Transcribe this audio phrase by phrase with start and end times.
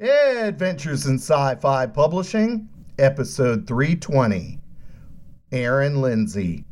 [0.00, 4.60] Adventures in Sci Fi Publishing, Episode 320.
[5.50, 6.64] Erin Lindsey,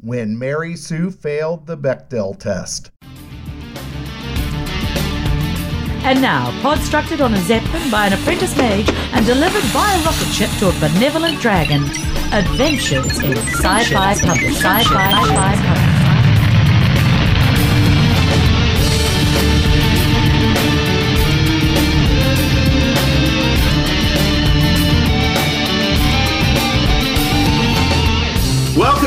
[0.00, 2.90] When Mary Sue Failed the Bechdel Test.
[6.04, 10.32] And now, podstructed on a zeppelin by an apprentice mage and delivered by a rocket
[10.34, 11.84] ship to a benevolent dragon.
[12.32, 14.52] Adventures in sci-fi public.
[14.52, 15.83] Sci-fi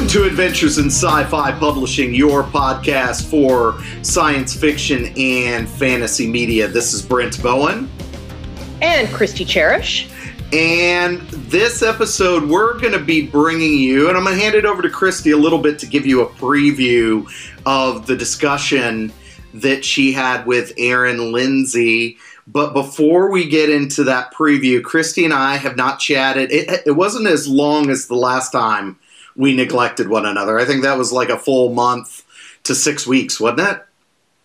[0.07, 6.65] Welcome to Adventures in Sci Fi Publishing, your podcast for science fiction and fantasy media.
[6.65, 7.89] This is Brent Bowen.
[8.81, 10.09] And Kristi Charish.
[10.53, 14.63] And this episode, we're going to be bringing you, and I'm going to hand it
[14.63, 17.29] over to Kristi a little bit to give you a preview
[17.65, 19.12] of the discussion
[19.55, 22.17] that she had with Erin Lindsey.
[22.48, 26.49] But before we get into that preview, Kristi and I have not chatted.
[26.49, 28.98] It, it wasn't as long as the last time
[29.38, 30.60] we neglected one another.
[30.60, 32.26] I think that was like a full month
[32.63, 33.85] to six weeks, wasn't it?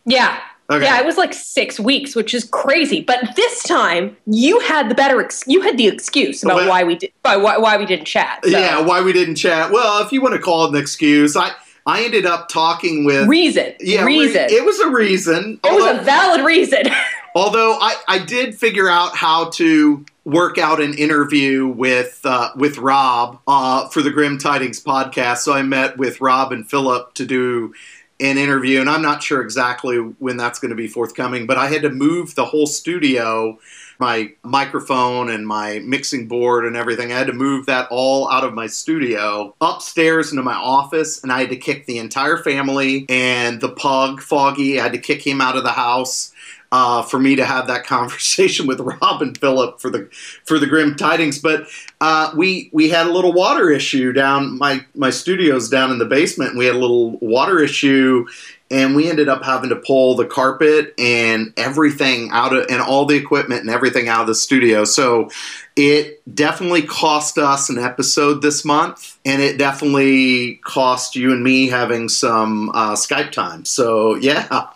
[0.04, 0.40] Yeah.
[0.70, 0.84] Okay.
[0.84, 3.02] Yeah, it was like six weeks, which is crazy.
[3.02, 5.20] But this time, you had the better.
[5.20, 7.12] Ex- you had the excuse about well, why we did.
[7.22, 8.40] Why, why we didn't chat.
[8.44, 8.50] So.
[8.50, 9.70] Yeah, why we didn't chat.
[9.70, 11.52] Well, if you want to call it an excuse, I
[11.84, 13.74] I ended up talking with reason.
[13.80, 14.46] Yeah, reason.
[14.48, 15.60] It was a reason.
[15.64, 16.84] It although, was a valid reason.
[17.34, 22.78] although I I did figure out how to work out an interview with uh, with
[22.78, 25.38] Rob uh, for the Grim Tidings podcast.
[25.38, 27.74] So I met with Rob and Philip to do
[28.20, 31.46] an interview, and I'm not sure exactly when that's going to be forthcoming.
[31.46, 33.58] But I had to move the whole studio,
[33.98, 37.12] my microphone and my mixing board and everything.
[37.12, 41.32] I had to move that all out of my studio upstairs into my office, and
[41.32, 44.78] I had to kick the entire family and the pug Foggy.
[44.78, 46.32] I had to kick him out of the house
[46.72, 50.08] uh, for me to have that conversation with Rob and Philip for the
[50.44, 51.38] for the grim tidings.
[51.38, 51.68] But
[52.00, 56.06] uh, we we had a little water issue down my my studio's down in the
[56.06, 56.56] basement.
[56.56, 58.26] We had a little water issue,
[58.70, 63.04] and we ended up having to pull the carpet and everything out of and all
[63.04, 64.84] the equipment and everything out of the studio.
[64.84, 65.30] So
[65.76, 71.68] it definitely cost us an episode this month, and it definitely cost you and me
[71.68, 73.66] having some uh, Skype time.
[73.66, 74.70] So yeah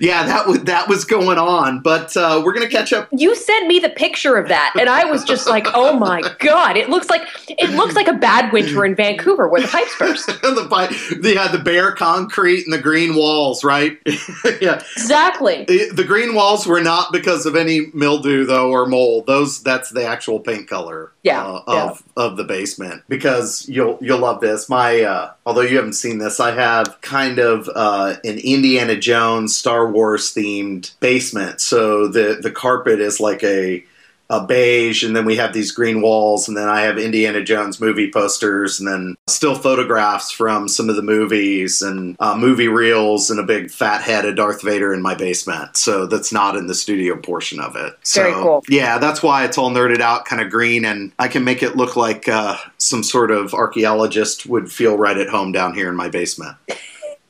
[0.00, 1.80] yeah, that was that was going on.
[1.80, 3.08] But uh, we're gonna catch up.
[3.12, 6.76] You sent me the picture of that, and I was just like, "Oh my god!
[6.76, 10.26] It looks like it looks like a bad winter in Vancouver where the pipes burst."
[10.42, 10.90] the pipe,
[11.22, 13.98] yeah, the bare concrete and the green walls, right?
[14.60, 15.64] yeah, exactly.
[15.64, 19.26] The green walls were not because of any mildew though or mold.
[19.26, 21.12] Those that's the actual paint color.
[21.22, 22.24] Yeah, uh, of yeah.
[22.24, 23.02] of the basement.
[23.08, 24.68] Because you'll you'll love this.
[24.68, 29.57] My uh, although you haven't seen this, I have kind of uh, an Indiana Jones
[29.58, 31.60] Star Wars themed basement.
[31.60, 33.84] So the the carpet is like a
[34.30, 37.80] a beige, and then we have these green walls, and then I have Indiana Jones
[37.80, 43.30] movie posters, and then still photographs from some of the movies, and uh, movie reels,
[43.30, 45.76] and a big fat head of Darth Vader in my basement.
[45.78, 47.94] So that's not in the studio portion of it.
[48.02, 48.64] So, Very cool.
[48.68, 51.76] Yeah, that's why it's all nerded out, kind of green, and I can make it
[51.76, 55.96] look like uh, some sort of archaeologist would feel right at home down here in
[55.96, 56.56] my basement.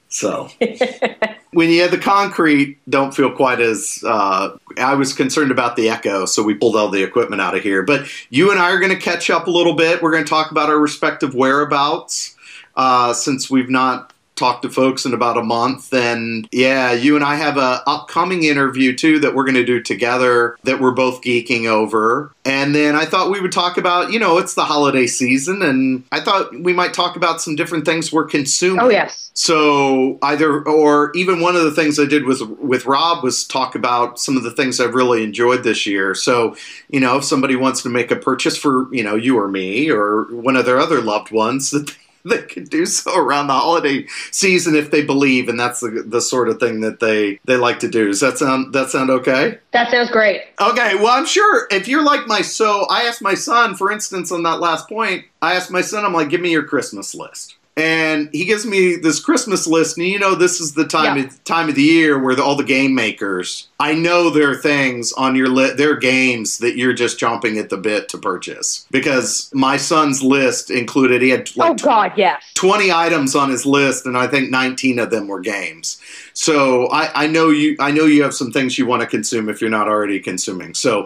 [0.08, 0.48] So
[1.52, 4.02] when you have the concrete, don't feel quite as.
[4.06, 7.62] Uh, I was concerned about the echo, so we pulled all the equipment out of
[7.62, 7.82] here.
[7.82, 10.02] But you and I are going to catch up a little bit.
[10.02, 12.36] We're going to talk about our respective whereabouts
[12.76, 15.92] uh, since we've not talk to folks in about a month.
[15.92, 19.82] And yeah, you and I have a upcoming interview too that we're going to do
[19.82, 22.32] together that we're both geeking over.
[22.44, 26.04] And then I thought we would talk about, you know, it's the holiday season, and
[26.12, 28.80] I thought we might talk about some different things we're consuming.
[28.80, 29.30] Oh yes.
[29.34, 33.74] So either or even one of the things I did with with Rob was talk
[33.74, 36.14] about some of the things I've really enjoyed this year.
[36.14, 36.56] So
[36.88, 39.90] you know, if somebody wants to make a purchase for you know you or me
[39.90, 41.94] or one of their other loved ones that
[42.24, 46.20] they can do so around the holiday season if they believe, and that's the, the
[46.20, 48.06] sort of thing that they they like to do.
[48.06, 49.58] Does that sound that sound okay?
[49.72, 50.42] That sounds great.
[50.60, 54.32] Okay, well, I'm sure if you're like my so, I asked my son, for instance,
[54.32, 57.57] on that last point, I asked my son, I'm like, give me your Christmas list
[57.78, 61.24] and he gives me this Christmas list, and you know this is the time yeah.
[61.26, 63.68] of, time of the year where the, all the game makers.
[63.78, 67.56] I know there are things on your list, there are games that you're just jumping
[67.56, 72.12] at the bit to purchase because my son's list included he had like oh god
[72.16, 76.00] yes twenty items on his list, and I think nineteen of them were games.
[76.40, 79.48] So I, I know you I know you have some things you want to consume
[79.48, 80.72] if you're not already consuming.
[80.72, 81.04] So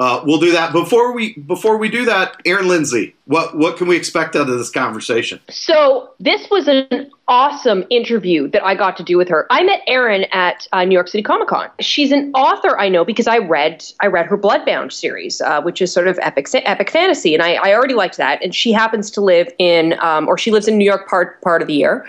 [0.00, 2.42] uh, we'll do that before we before we do that.
[2.44, 5.38] Erin Lindsey, what what can we expect out of this conversation?
[5.50, 9.46] So this was an awesome interview that I got to do with her.
[9.50, 11.70] I met Erin at uh, New York City Comic Con.
[11.78, 15.80] She's an author I know because I read I read her Bloodbound series, uh, which
[15.80, 18.42] is sort of epic epic fantasy, and I, I already liked that.
[18.42, 21.62] And she happens to live in, um, or she lives in New York part part
[21.62, 22.04] of the year,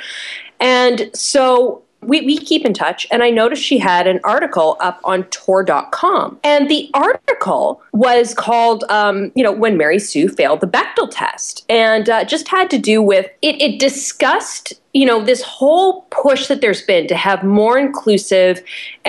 [0.59, 4.99] and so we, we keep in touch and i noticed she had an article up
[5.03, 10.67] on tor.com and the article was called um, you know when mary sue failed the
[10.67, 11.65] bechdel test.
[11.69, 16.47] And uh, just had to do with it, it discussed you know this whole push
[16.47, 18.61] that there's been to have more inclusive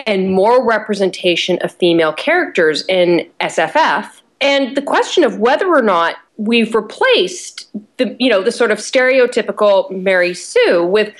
[0.06, 4.08] and more representation of female characters in sff
[4.41, 7.69] and the question of whether or not we've replaced
[7.99, 11.12] the you know the sort of stereotypical mary sue with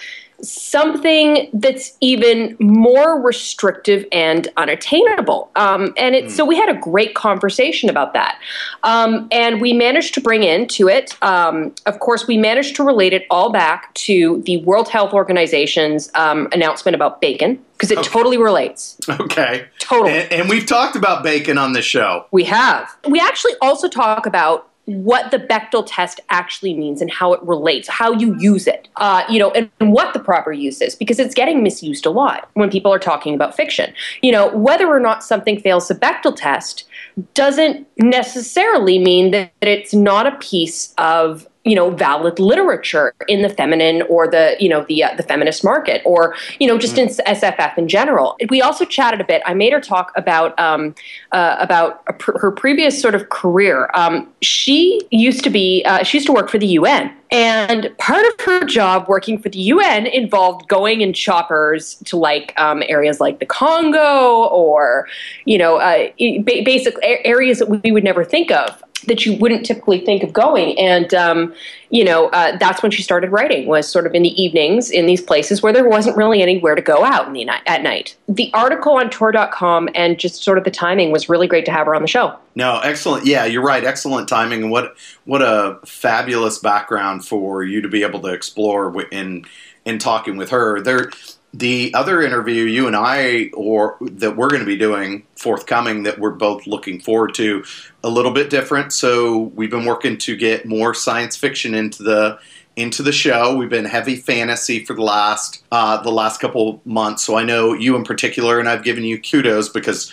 [0.45, 5.51] something that's even more restrictive and unattainable.
[5.57, 6.31] Um, and it, mm.
[6.31, 8.39] so we had a great conversation about that.
[8.83, 13.13] Um, and we managed to bring into it, um, of course, we managed to relate
[13.13, 17.63] it all back to the World Health Organization's um, announcement about bacon.
[17.75, 18.09] Because it okay.
[18.09, 18.97] totally relates.
[19.09, 19.67] Okay.
[19.81, 20.13] Totally.
[20.13, 22.27] And, and we've talked about bacon on the show.
[22.31, 22.89] We have.
[23.09, 27.89] We actually also talk about what the Bechdel test actually means and how it relates,
[27.89, 31.19] how you use it, uh, you know, and, and, what the proper use is, because
[31.19, 33.95] it's getting misused a lot when people are talking about fiction.
[34.23, 36.85] You know, whether or not something fails the Bechdel test
[37.33, 43.49] doesn't necessarily mean that it's not a piece of you know valid literature in the
[43.49, 47.03] feminine or the you know the uh, the feminist market or you know just mm.
[47.03, 48.37] in SFF in general.
[48.49, 49.43] We also chatted a bit.
[49.47, 50.95] I made her talk about um,
[51.33, 53.91] uh, about pr- her previous sort of career.
[53.95, 57.15] Um, she used to be uh, she used to work for the UN.
[57.31, 62.55] And part of her job working for the UN involved going in choppers to like
[62.61, 65.09] um, areas like the Congo or,
[65.45, 66.11] you know, uh,
[66.45, 70.79] basic areas that we would never think of that you wouldn't typically think of going.
[70.79, 71.55] And, um,
[71.91, 75.07] you know, uh, that's when she started writing, was sort of in the evenings in
[75.07, 78.17] these places where there wasn't really anywhere to go out in the night, at night.
[78.29, 81.87] The article on tor.com and just sort of the timing was really great to have
[81.87, 82.37] her on the show.
[82.55, 83.27] No, excellent.
[83.27, 83.85] Yeah, you're right.
[83.85, 84.63] Excellent timing.
[84.63, 89.45] And what, what a fabulous background for you to be able to explore in,
[89.85, 90.81] in talking with her.
[90.81, 91.11] There,
[91.55, 96.19] the other interview you and I or that we're going to be doing forthcoming that
[96.19, 97.65] we're both looking forward to
[98.03, 98.93] a little bit different.
[98.93, 102.41] So we've been working to get more science fiction into the
[102.75, 103.57] into the show.
[103.57, 107.23] We've been heavy fantasy for the last uh, the last couple months.
[107.23, 110.13] So I know you in particular, and I've given you kudos because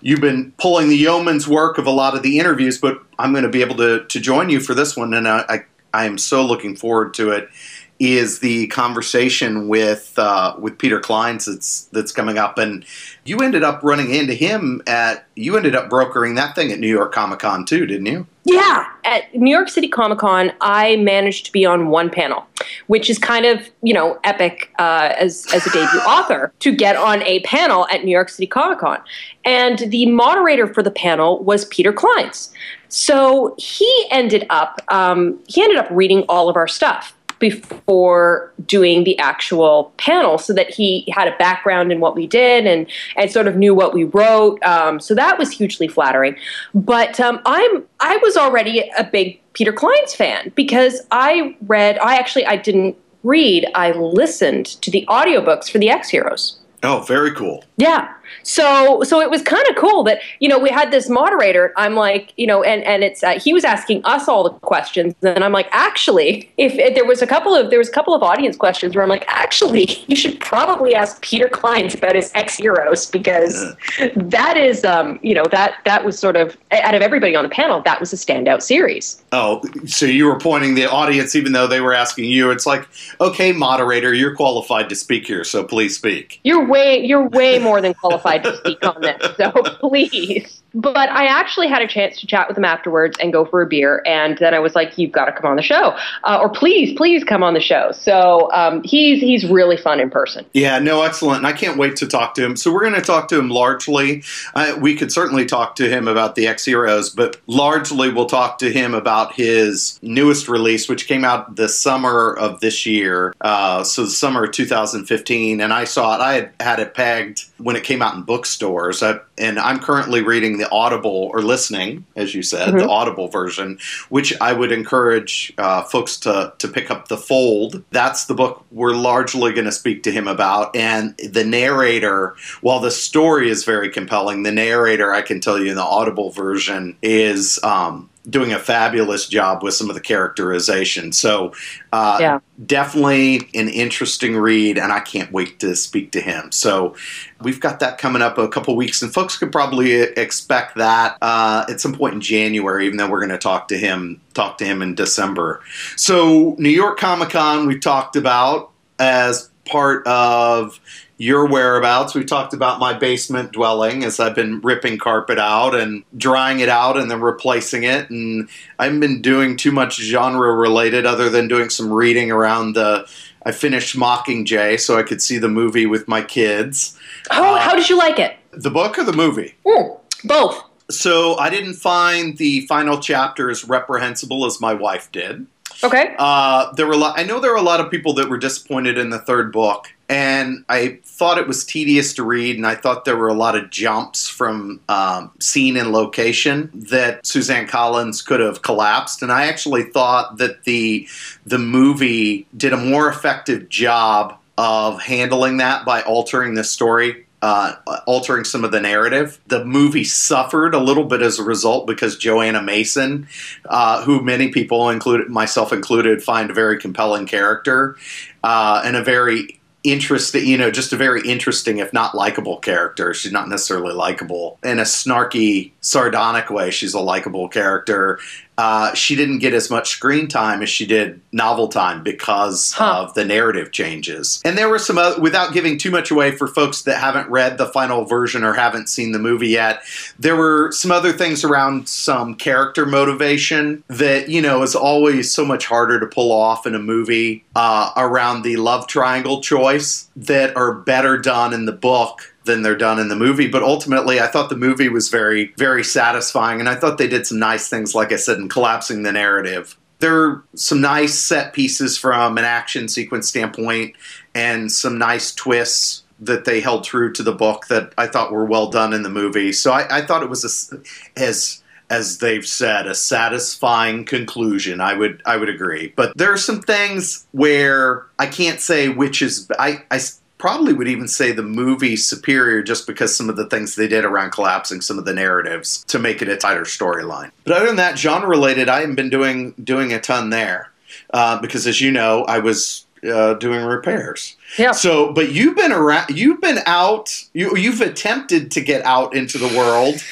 [0.00, 2.78] you've been pulling the yeoman's work of a lot of the interviews.
[2.78, 5.44] But I'm going to be able to to join you for this one, and I
[5.50, 7.50] I, I am so looking forward to it
[7.98, 12.84] is the conversation with uh, with Peter Clines that's that's coming up, and
[13.24, 16.88] you ended up running into him at you ended up brokering that thing at New
[16.88, 18.26] York Comic Con too, didn't you?
[18.44, 22.46] Yeah, at New York City Comic Con, I managed to be on one panel,
[22.86, 26.96] which is kind of you know epic uh, as as a debut author to get
[26.96, 29.00] on a panel at New York City Comic Con,
[29.44, 32.50] and the moderator for the panel was Peter Clines.
[32.90, 39.04] So he ended up um, he ended up reading all of our stuff before doing
[39.04, 42.86] the actual panel so that he had a background in what we did and,
[43.16, 44.62] and sort of knew what we wrote.
[44.62, 46.36] Um, so that was hugely flattering.
[46.74, 52.16] But um, I'm I was already a big Peter Clines fan because I read I
[52.16, 56.58] actually I didn't read, I listened to the audiobooks for the Ex-Heroes.
[56.82, 57.64] Oh, very cool.
[57.76, 58.12] Yeah.
[58.42, 61.72] So so it was kind of cool that you know we had this moderator.
[61.76, 65.14] I'm like you know, and and it's uh, he was asking us all the questions,
[65.22, 68.14] and I'm like, actually, if, if, there was a couple of there was a couple
[68.14, 72.30] of audience questions where I'm like, actually, you should probably ask Peter Clines about his
[72.34, 73.74] Ex-Heroes because
[74.16, 77.50] that is um you know that that was sort of out of everybody on the
[77.50, 79.22] panel that was a standout series.
[79.32, 82.50] Oh, so you were pointing the audience even though they were asking you.
[82.50, 82.88] It's like,
[83.20, 86.40] okay, moderator, you're qualified to speak here, so please speak.
[86.44, 90.62] You're way you're way more than qualified qualified to speak on this, so please.
[90.78, 93.66] But I actually had a chance to chat with him afterwards and go for a
[93.66, 96.48] beer, and then I was like, "You've got to come on the show, uh, or
[96.48, 100.46] please, please come on the show." So um, he's he's really fun in person.
[100.52, 102.56] Yeah, no, excellent, and I can't wait to talk to him.
[102.56, 104.22] So we're going to talk to him largely.
[104.54, 108.72] Uh, we could certainly talk to him about the Ex-Heroes, but largely we'll talk to
[108.72, 114.04] him about his newest release, which came out the summer of this year, uh, so
[114.04, 116.20] the summer of 2015, and I saw it.
[116.20, 120.22] I had had it pegged when it came out in bookstores, I, and I'm currently
[120.22, 122.78] reading reading the Audible or listening, as you said, mm-hmm.
[122.78, 127.08] the Audible version, which I would encourage uh, folks to to pick up.
[127.08, 127.82] The Fold.
[127.90, 132.36] That's the book we're largely going to speak to him about, and the narrator.
[132.60, 136.30] While the story is very compelling, the narrator, I can tell you, in the Audible
[136.30, 137.62] version is.
[137.62, 141.12] Um, doing a fabulous job with some of the characterization.
[141.12, 141.52] So,
[141.92, 142.40] uh, yeah.
[142.66, 146.52] definitely an interesting read, and I can't wait to speak to him.
[146.52, 146.94] So,
[147.42, 151.64] we've got that coming up a couple weeks, and folks could probably expect that uh,
[151.68, 152.86] at some point in January.
[152.86, 155.60] Even though we're going to talk to him, talk to him in December.
[155.96, 160.80] So, New York Comic Con, we talked about as part of
[161.18, 162.14] your whereabouts.
[162.14, 166.68] We talked about my basement dwelling as I've been ripping carpet out and drying it
[166.68, 168.08] out and then replacing it.
[168.08, 168.48] And
[168.78, 173.06] I haven't been doing too much genre related other than doing some reading around the.
[173.44, 176.98] I finished Mockingjay so I could see the movie with my kids.
[177.30, 178.36] Oh, uh, how did you like it?
[178.52, 179.54] The book or the movie?
[179.64, 180.62] Mm, both.
[180.90, 185.46] So I didn't find the final chapter as reprehensible as my wife did.
[185.82, 186.14] Okay.
[186.18, 188.38] Uh, there were a lot, I know there were a lot of people that were
[188.38, 192.74] disappointed in the third book, and I thought it was tedious to read, and I
[192.74, 198.22] thought there were a lot of jumps from um, scene and location that Suzanne Collins
[198.22, 199.22] could have collapsed.
[199.22, 201.06] And I actually thought that the
[201.44, 207.74] the movie did a more effective job of handling that by altering the story uh,
[208.06, 209.38] altering some of the narrative.
[209.46, 213.28] The movie suffered a little bit as a result because Johanna Mason,
[213.66, 217.96] uh, who many people, included myself included, find a very compelling character
[218.42, 223.14] uh, and a very interesting, you know, just a very interesting, if not likable character.
[223.14, 226.70] She's not necessarily likable in a snarky, sardonic way.
[226.70, 228.18] She's a likable character
[228.58, 233.04] uh, she didn't get as much screen time as she did novel time because huh.
[233.04, 234.42] of the narrative changes.
[234.44, 237.56] And there were some, other, without giving too much away for folks that haven't read
[237.56, 239.82] the final version or haven't seen the movie yet,
[240.18, 245.44] there were some other things around some character motivation that, you know, is always so
[245.44, 250.56] much harder to pull off in a movie uh, around the love triangle choice that
[250.56, 253.46] are better done in the book than they're done in the movie.
[253.46, 257.28] But ultimately, I thought the movie was very, very satisfying, and I thought they did
[257.28, 259.76] some nice things, like I said, in collapsing the narrative.
[260.00, 263.94] There are some nice set pieces from an action sequence standpoint,
[264.34, 268.44] and some nice twists that they held true to the book that I thought were
[268.44, 269.52] well done in the movie.
[269.52, 274.80] So I, I thought it was a, as as they've said, a satisfying conclusion.
[274.80, 279.22] I would I would agree, but there are some things where I can't say which
[279.22, 280.00] is I I
[280.38, 284.04] probably would even say the movie superior just because some of the things they did
[284.04, 287.30] around collapsing some of the narratives to make it a tighter storyline.
[287.44, 290.70] But other than that, genre related, I haven't been doing doing a ton there
[291.12, 294.36] uh, because, as you know, I was uh, doing repairs.
[294.58, 294.72] Yeah.
[294.72, 296.10] So, but you've been around.
[296.10, 297.24] You've been out.
[297.32, 300.02] You you've attempted to get out into the world.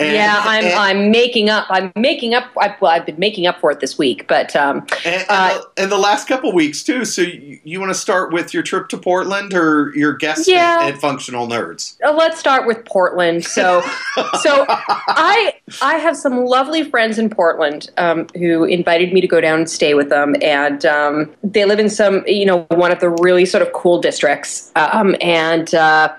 [0.00, 1.66] And, yeah, I'm and, I'm making up.
[1.68, 2.44] I'm making up.
[2.58, 5.82] I, well, I've been making up for it this week, but um, and, uh, the,
[5.82, 7.04] and the last couple weeks too.
[7.04, 10.78] So you, you want to start with your trip to Portland or your guest yeah,
[10.80, 11.98] at, at Functional Nerds?
[12.02, 13.44] Uh, let's start with Portland.
[13.44, 13.82] So,
[14.40, 15.52] so I
[15.82, 19.68] I have some lovely friends in Portland um, who invited me to go down and
[19.68, 23.44] stay with them, and um, they live in some you know one of the really
[23.44, 26.10] sort of cool districts, um, and uh,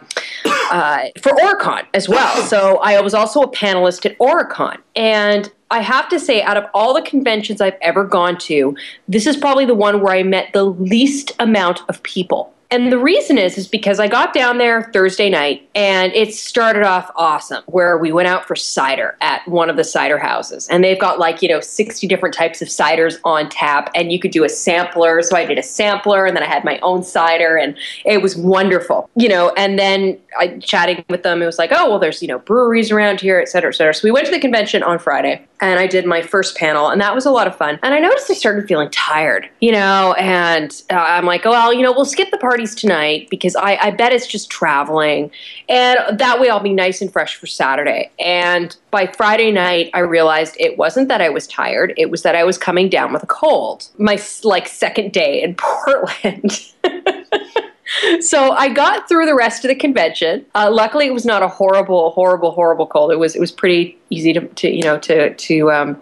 [0.71, 2.21] uh, for OryCon as well.
[2.51, 4.77] So I was also a panelist at OryCon.
[4.95, 8.75] And I have to say, out of all the conventions I've ever gone to,
[9.07, 12.53] this is probably the one where I met the least amount of people.
[12.71, 16.83] And the reason is is because I got down there Thursday night and it started
[16.83, 20.69] off awesome where we went out for cider at one of the cider houses.
[20.69, 24.19] And they've got like, you know, 60 different types of ciders on tap and you
[24.19, 25.21] could do a sampler.
[25.21, 28.37] So I did a sampler and then I had my own cider and it was
[28.37, 29.09] wonderful.
[29.15, 32.27] You know, and then I chatting with them, it was like, oh, well, there's, you
[32.29, 33.93] know, breweries around here, et cetera, et cetera.
[33.93, 36.99] So we went to the convention on Friday and I did my first panel, and
[37.01, 37.79] that was a lot of fun.
[37.83, 41.71] And I noticed I started feeling tired, you know, and uh, I'm like, oh, well,
[41.71, 45.31] you know, we'll skip the parties tonight because I, I bet it's just traveling.
[45.67, 48.11] And that way I'll be nice and fresh for Saturday.
[48.19, 52.35] And by Friday night, I realized it wasn't that I was tired, it was that
[52.35, 53.89] I was coming down with a cold.
[53.97, 56.51] My like second day in Portland.
[58.21, 60.45] so I got through the rest of the convention.
[60.53, 63.11] Uh, luckily, it was not a horrible, horrible, horrible cold.
[63.11, 66.01] It was it was pretty easy to, to you know to to um,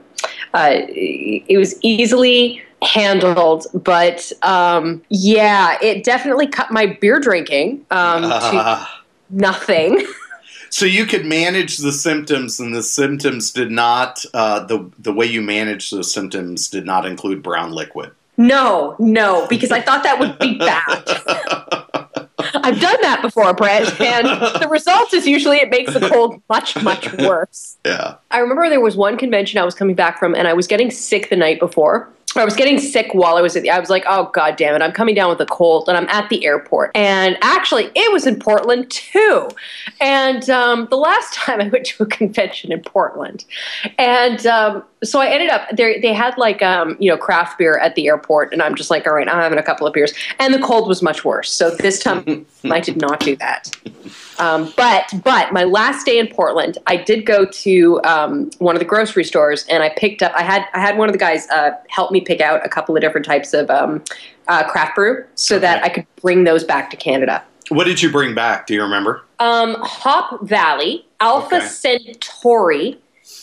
[0.54, 8.25] uh, it was easily handled but um, yeah it definitely cut my beer drinking um,
[8.25, 8.51] uh.
[8.51, 8.89] to
[9.29, 10.05] nothing
[10.71, 15.25] so you could manage the symptoms and the symptoms did not uh, the the way
[15.25, 20.17] you managed those symptoms did not include brown liquid no, no, because I thought that
[20.17, 21.03] would be bad.
[22.55, 24.27] I've done that before, Brent, and
[24.62, 27.77] the result is usually it makes the cold much, much worse.
[27.86, 28.15] Yeah.
[28.31, 30.89] I remember there was one convention I was coming back from, and I was getting
[30.89, 32.07] sick the night before.
[32.38, 34.75] I was getting sick while I was at the, I was like, oh god damn
[34.75, 36.91] it, I'm coming down with a cold and I'm at the airport.
[36.95, 39.50] And actually it was in Portland too.
[40.00, 43.45] And um, the last time I went to a convention in Portland.
[43.98, 47.77] And um, so I ended up there they had like um, you know, craft beer
[47.79, 50.13] at the airport, and I'm just like, all right, I'm having a couple of beers.
[50.39, 51.51] And the cold was much worse.
[51.51, 53.75] So this time I did not do that.
[54.39, 58.79] Um, but but my last day in Portland, I did go to um, one of
[58.79, 60.31] the grocery stores and I picked up.
[60.34, 62.96] I had I had one of the guys uh, help me pick out a couple
[62.96, 64.03] of different types of um,
[64.48, 67.43] uh, craft brew so that I could bring those back to Canada.
[67.69, 68.65] What did you bring back?
[68.65, 69.24] Do you remember?
[69.39, 71.67] Um, Hop Valley, Alpha Okay.
[71.67, 72.98] Centauri,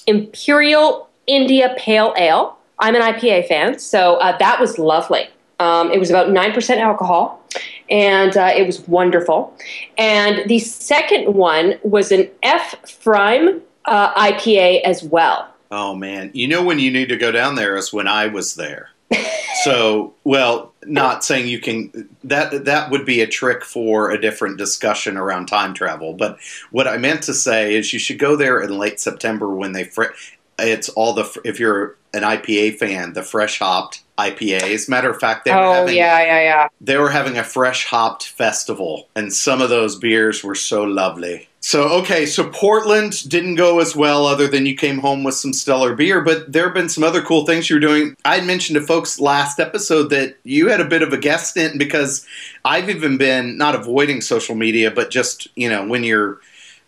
[0.07, 2.57] Imperial India Pale Ale.
[2.79, 5.29] I'm an IPA fan, so uh, that was lovely.
[5.59, 7.43] Um, it was about 9% alcohol,
[7.89, 9.57] and uh, it was wonderful.
[9.97, 12.75] And the second one was an F.
[12.89, 15.49] Frime uh, IPA as well.
[15.71, 18.55] Oh man, you know when you need to go down there is when I was
[18.55, 18.91] there.
[19.65, 24.59] so, well, not saying you can that that would be a trick for a different
[24.59, 26.39] discussion around time travel, but
[26.71, 29.85] what I meant to say is you should go there in late September when they
[29.85, 30.15] fr-
[30.59, 34.89] it's all the if you're an IPA fan, the fresh hopped IPAs.
[34.89, 36.69] Matter of fact, they were Oh, having yeah, yeah, yeah.
[36.81, 41.49] they were having a fresh hopped festival, and some of those beers were so lovely.
[41.61, 45.53] So, okay, so Portland didn't go as well, other than you came home with some
[45.53, 48.17] stellar beer, but there have been some other cool things you were doing.
[48.25, 51.51] I had mentioned to folks last episode that you had a bit of a guest
[51.51, 52.25] stint because
[52.65, 56.39] I've even been not avoiding social media, but just, you know, when you're,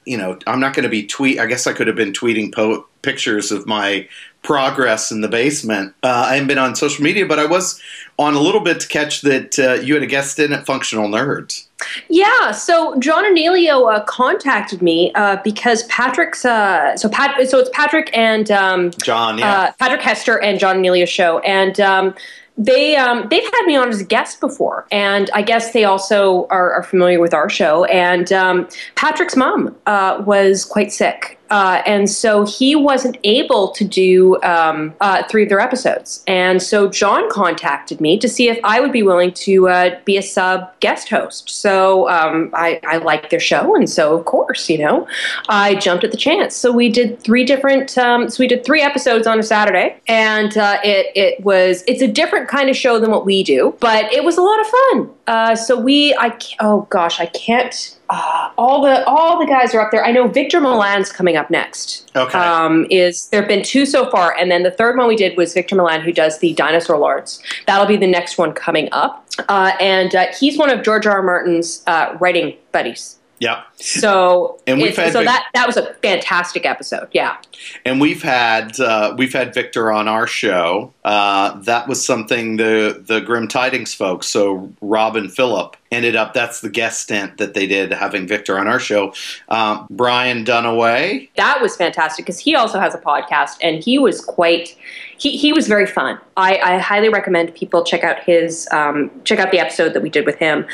[0.05, 1.41] you know, I'm not going to be tweet.
[1.41, 4.09] I guess I could have been tweeting po- pictures of my
[4.43, 5.95] progress in the basement.
[6.03, 7.81] Uh, I haven't been on social media, but I was
[8.19, 11.09] on a little bit to catch that uh, you had a guest in at Functional
[11.09, 11.67] Nerds.
[12.09, 17.71] Yeah, so John Anealio uh, contacted me uh, because Patrick's uh, so Pat so it's
[17.73, 19.53] Patrick and um, John, yeah.
[19.53, 22.15] uh, Patrick Hester and John Anealio show, and um,
[22.59, 26.49] they um, they've had me on as a guest before, and I guess they also
[26.51, 27.85] are, are familiar with our show.
[27.85, 31.38] And um, Patrick's mom uh, was quite sick.
[31.51, 36.23] Uh, and so he wasn't able to do um, uh, three of their episodes.
[36.27, 40.17] And so John contacted me to see if I would be willing to uh, be
[40.17, 41.49] a sub guest host.
[41.51, 45.07] So um, I, I liked their show, and so of course, you know,
[45.49, 46.55] I jumped at the chance.
[46.55, 47.97] So we did three different.
[47.97, 52.03] Um, so we did three episodes on a Saturday, and uh, it it was it's
[52.03, 54.67] a different kind of show than what we do, but it was a lot of
[54.67, 55.11] fun.
[55.27, 57.98] Uh, so we I oh gosh I can't.
[58.11, 60.05] Uh, all the all the guys are up there.
[60.05, 62.11] I know Victor Milan's coming up next.
[62.17, 62.39] Okay.
[62.39, 65.37] Um, is there have been two so far, and then the third one we did
[65.37, 67.43] was Victor Milan, who does the Dinosaur Lords.
[67.67, 71.17] That'll be the next one coming up, uh, and uh, he's one of George R.
[71.17, 71.23] R.
[71.23, 73.17] Martin's uh, writing buddies.
[73.41, 73.63] Yeah.
[73.77, 77.07] So, And we've it- had so Vic- that that was a fantastic episode.
[77.13, 77.37] Yeah.
[77.85, 80.93] And we've had uh, we've had Victor on our show.
[81.05, 84.27] Uh, that was something the the Grim Tidings folks.
[84.27, 86.35] So Rob and Philip ended up.
[86.35, 89.15] That's the guest stint that they did having Victor on our show.
[89.49, 91.29] Um, Brian Dunaway.
[91.37, 94.77] that was fantastic because he also has a podcast and he was quite
[95.17, 99.41] he, he was very fun I, I highly recommend people check out his um, check
[99.41, 100.65] out the episode that we did with him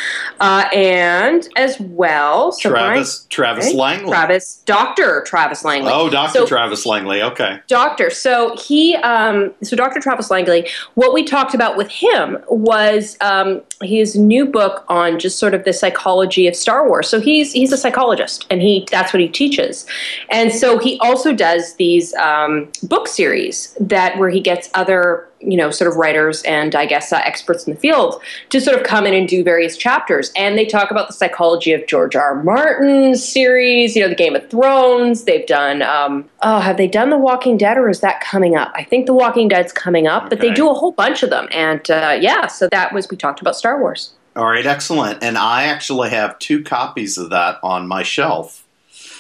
[0.41, 4.11] uh, and as well so Travis Travis Brian- Langley.
[4.11, 5.23] Travis Dr.
[5.27, 7.23] Travis Langley Oh, Doctor So- Travis Langley.
[7.23, 7.61] Okay.
[7.69, 8.11] Doctor.
[8.11, 10.01] So he, um, so Dr.
[10.01, 15.39] Travis Langley, what we talked about with him was um, his new book on just
[15.39, 17.09] sort of the psychology of Star Wars.
[17.09, 19.87] So he's he's a psychologist, and he that's what he teaches.
[20.31, 25.57] And so he also does these um, book series that where he gets other you
[25.57, 28.85] know sort of writers and I guess uh, experts in the field to sort of
[28.85, 30.33] come in and do various chapters.
[30.37, 32.25] And they talk about the psychology of George R.
[32.25, 32.43] R.
[32.43, 35.25] Martin's series, you know, the Game of Thrones.
[35.25, 38.73] They've done, um, oh, have they done The Walking Dead or is that coming up?
[38.75, 41.49] I think The Walking Dead's coming up, but they do a whole bunch of them.
[41.51, 44.13] And uh, yeah, so that was, we talked about Star Wars.
[44.37, 44.67] All right.
[44.67, 45.23] Excellent.
[45.23, 48.65] And I actually have two copies of that on my shelf.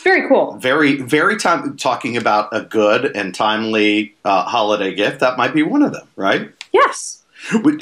[0.02, 0.56] Very cool.
[0.58, 5.20] Very, very time talking about a good and timely uh, holiday gift.
[5.20, 6.50] That might be one of them, right?
[6.72, 7.13] Yes.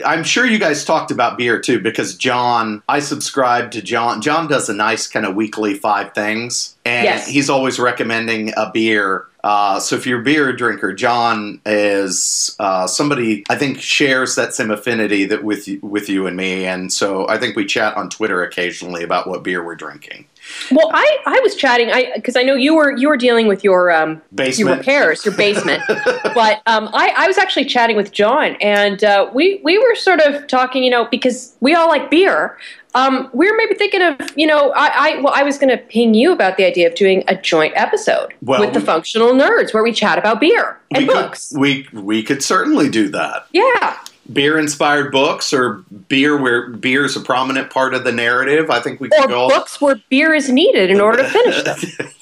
[0.04, 4.20] I'm sure you guys talked about beer too, because John, I subscribe to John.
[4.22, 7.28] John does a nice kind of weekly five things, and Yes.
[7.28, 9.26] he's always recommending a beer.
[9.44, 14.54] Uh, so if you're a beer drinker, John is uh, somebody I think shares that
[14.54, 18.08] same affinity that with with you and me, and so I think we chat on
[18.08, 20.26] Twitter occasionally about what beer we're drinking.
[20.70, 23.62] Well, I, I was chatting I because I know you were you were dealing with
[23.62, 24.78] your um your Basement.
[24.78, 25.82] repairs, your basement.
[26.34, 30.20] but um, I, I was actually chatting with John, and uh, we we were sort
[30.20, 32.58] of talking, you know, because we all like beer.
[32.94, 35.82] Um, we were maybe thinking of, you know, I, I well, I was going to
[35.82, 39.72] ping you about the idea of doing a joint episode Well, with the functional nerds
[39.72, 41.52] where we chat about beer and we books.
[41.52, 43.46] Could, we we could certainly do that.
[43.52, 43.96] yeah,
[44.30, 48.70] Beer inspired books or beer where beer is a prominent part of the narrative.
[48.70, 49.48] I think we could or go.
[49.48, 51.78] books where beer is needed in order to finish them.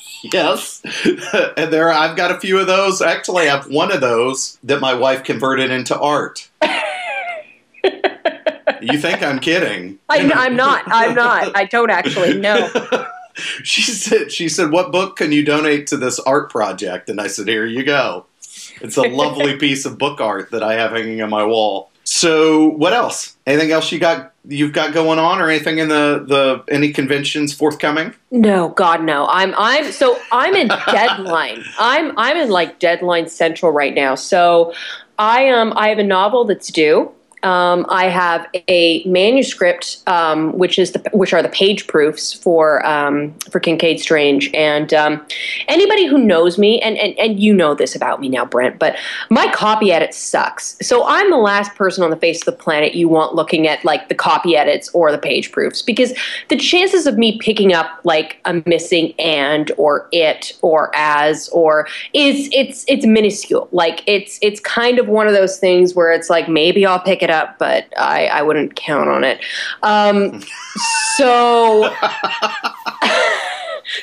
[0.33, 0.83] yes,
[1.57, 3.03] and there I've got a few of those.
[3.03, 6.49] Actually, I have one of those that my wife converted into art.
[8.81, 9.99] you think I'm kidding?
[10.09, 10.85] I, I'm not.
[10.87, 11.55] I'm not.
[11.55, 12.71] I don't actually know.
[13.63, 17.27] she said she said what book can you donate to this art project and i
[17.27, 18.27] said here you go
[18.81, 22.71] it's a lovely piece of book art that i have hanging on my wall so
[22.71, 26.65] what else anything else you got you've got going on or anything in the the
[26.69, 29.29] any conventions forthcoming No, God, no.
[29.29, 31.63] I'm I'm so I'm in deadline.
[31.79, 34.17] I'm I'm in like deadline central right now.
[34.17, 34.75] So
[35.21, 37.13] I um I have a novel that's due.
[37.43, 42.85] Um, I have a manuscript, um, which is the which are the page proofs for
[42.87, 45.25] um, for Kincaid Strange, and um,
[45.69, 48.97] anybody who knows me, and, and and you know this about me now, Brent, but
[49.31, 50.77] my copy edit sucks.
[50.83, 53.85] So I'm the last person on the face of the planet you want looking at
[53.85, 56.13] like the copy edits or the page proofs because
[56.49, 61.87] the chances of me picking up like a missing and or it or as or
[62.13, 63.69] is it's it's minuscule.
[63.73, 67.23] Like it's it's kind of one of those things where it's like maybe I'll pick
[67.23, 69.41] it up, but I I wouldn't count on it.
[69.83, 70.43] Um,
[71.17, 71.95] so.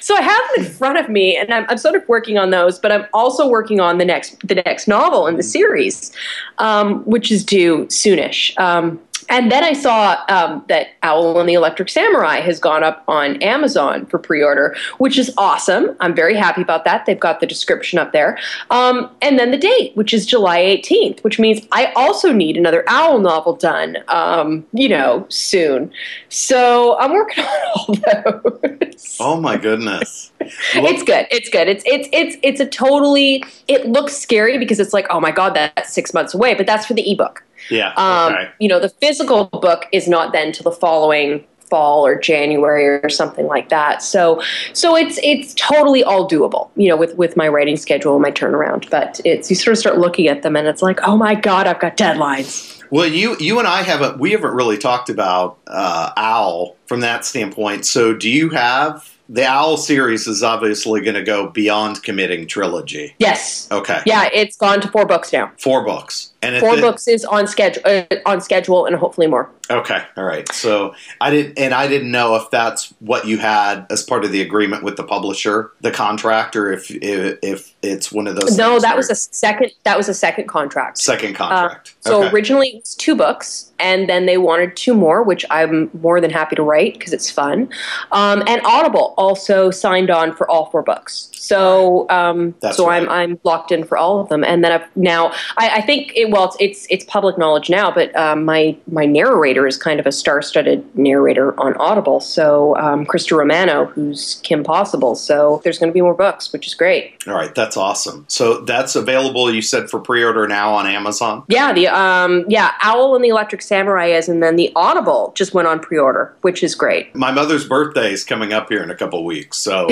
[0.01, 2.49] So I have them in front of me, and I'm, I'm sort of working on
[2.49, 2.77] those.
[2.77, 6.11] But I'm also working on the next the next novel in the series,
[6.57, 8.57] um, which is due soonish.
[8.59, 13.03] Um, and then I saw um, that Owl and the Electric Samurai has gone up
[13.07, 15.95] on Amazon for pre-order, which is awesome.
[15.99, 17.05] I'm very happy about that.
[17.05, 18.37] They've got the description up there,
[18.69, 22.83] um, and then the date, which is July 18th, which means I also need another
[22.87, 25.91] Owl novel done, um, you know, soon.
[26.29, 29.17] So I'm working on all those.
[29.19, 30.31] oh my goodness
[30.75, 31.27] It's good.
[31.31, 31.67] It's good.
[31.67, 33.43] It's it's it's it's a totally.
[33.67, 36.53] It looks scary because it's like, oh my god, that's six months away.
[36.53, 37.43] But that's for the ebook.
[37.70, 42.06] Yeah Um, okay You know, the physical book is not then till the following fall
[42.06, 44.02] or January or something like that.
[44.02, 44.41] So
[44.74, 46.70] so it's it's totally all doable.
[46.76, 48.89] You know, with with my writing schedule and my turnaround.
[48.89, 51.67] But it's you sort of start looking at them and it's like, oh my god,
[51.67, 52.82] I've got deadlines.
[52.89, 57.26] Well, you you and I haven't we haven't really talked about uh, Owl from that
[57.26, 57.86] standpoint.
[57.86, 63.15] So, do you have the Owl series is obviously going to go beyond committing trilogy.
[63.19, 63.67] Yes.
[63.71, 65.51] Okay, Yeah, it's gone to four books now.
[65.57, 69.49] four books and Four books is on schedule uh, on schedule and hopefully more.
[69.69, 70.49] Okay, all right.
[70.53, 74.31] So I didn't, and I didn't know if that's what you had as part of
[74.31, 78.58] the agreement with the publisher, the contract, or if if, if it's one of those.
[78.58, 79.71] No, that was a second.
[79.84, 80.97] That was a second contract.
[80.97, 81.95] second contract.
[82.06, 82.32] Uh, so okay.
[82.32, 86.32] originally it was two books, and then they wanted two more, which I'm more than
[86.32, 87.69] happy to write because it's fun.
[88.12, 91.30] Um, and Audible also signed on for all four books.
[91.34, 93.02] So um, so right.
[93.02, 94.43] I'm I'm locked in for all of them.
[94.43, 97.91] And then I've now I, I think it, well it's, it's it's public knowledge now,
[97.91, 102.19] but um, my my narrator is kind of a star-studded narrator on Audible.
[102.19, 105.15] So um, Christy Romano, who's Kim Possible.
[105.15, 107.23] So there's going to be more books, which is great.
[107.28, 108.25] all right, that's awesome.
[108.27, 109.53] So that's available.
[109.53, 111.43] You said for pre-order now on Amazon.
[111.47, 115.53] Yeah, the um yeah, Owl and the Electric Samurai is, and then the Audible just
[115.53, 117.15] went on pre-order, which is great.
[117.15, 119.87] My mother's birthday is coming up here in a couple weeks, so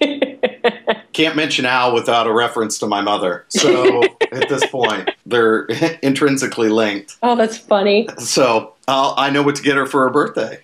[1.12, 3.44] can't mention Owl without a reference to my mother.
[3.48, 5.64] So at this point, they're
[6.02, 7.16] intrinsically linked.
[7.22, 8.08] Oh, that's funny.
[8.18, 10.60] So I'll, I know what to get her for her birthday.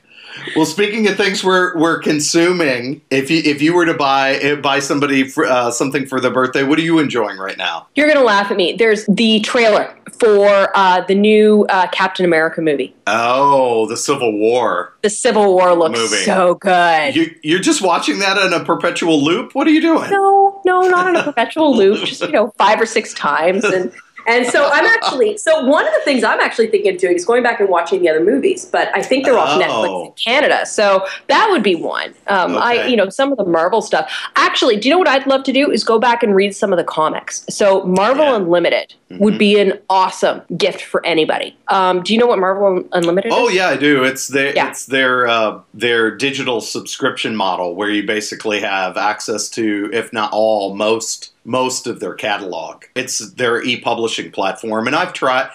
[0.57, 4.55] Well, speaking of things we're we're consuming, if you if you were to buy eh,
[4.57, 7.87] buy somebody for, uh, something for their birthday, what are you enjoying right now?
[7.95, 8.73] You're gonna laugh at me.
[8.75, 12.95] There's the trailer for uh, the new uh, Captain America movie.
[13.07, 14.95] Oh, the Civil War.
[15.03, 16.17] The Civil War looks Movie.
[16.25, 17.15] so good.
[17.17, 19.55] You you're just watching that in a perpetual loop.
[19.55, 20.11] What are you doing?
[20.11, 22.05] no, no, not in a perpetual loop.
[22.05, 23.93] Just you know, five or six times, and
[24.27, 27.25] and so I'm actually so one of the things I'm actually thinking of doing is
[27.25, 29.61] going back and watching the other movies, but I think they're off Oh.
[29.61, 32.15] Netflix in Canada, so that would be one.
[32.27, 34.11] Um, I you know some of the Marvel stuff.
[34.37, 36.73] Actually, do you know what I'd love to do is go back and read some
[36.73, 37.45] of the comics.
[37.49, 38.37] So Marvel Yeah.
[38.37, 39.21] Unlimited Mhm.
[39.21, 41.57] would be an awesome gift for anybody.
[41.69, 43.55] Um, do you know what Marvel Unlimited Oh is?
[43.55, 44.03] yeah, I do.
[44.05, 44.69] It's their Yeah.
[44.69, 50.31] it's their uh, their digital subscription model where you basically have access to, if not
[50.33, 52.85] all, most most of their catalog.
[52.95, 55.51] It's their e-publishing platform, and I've tried.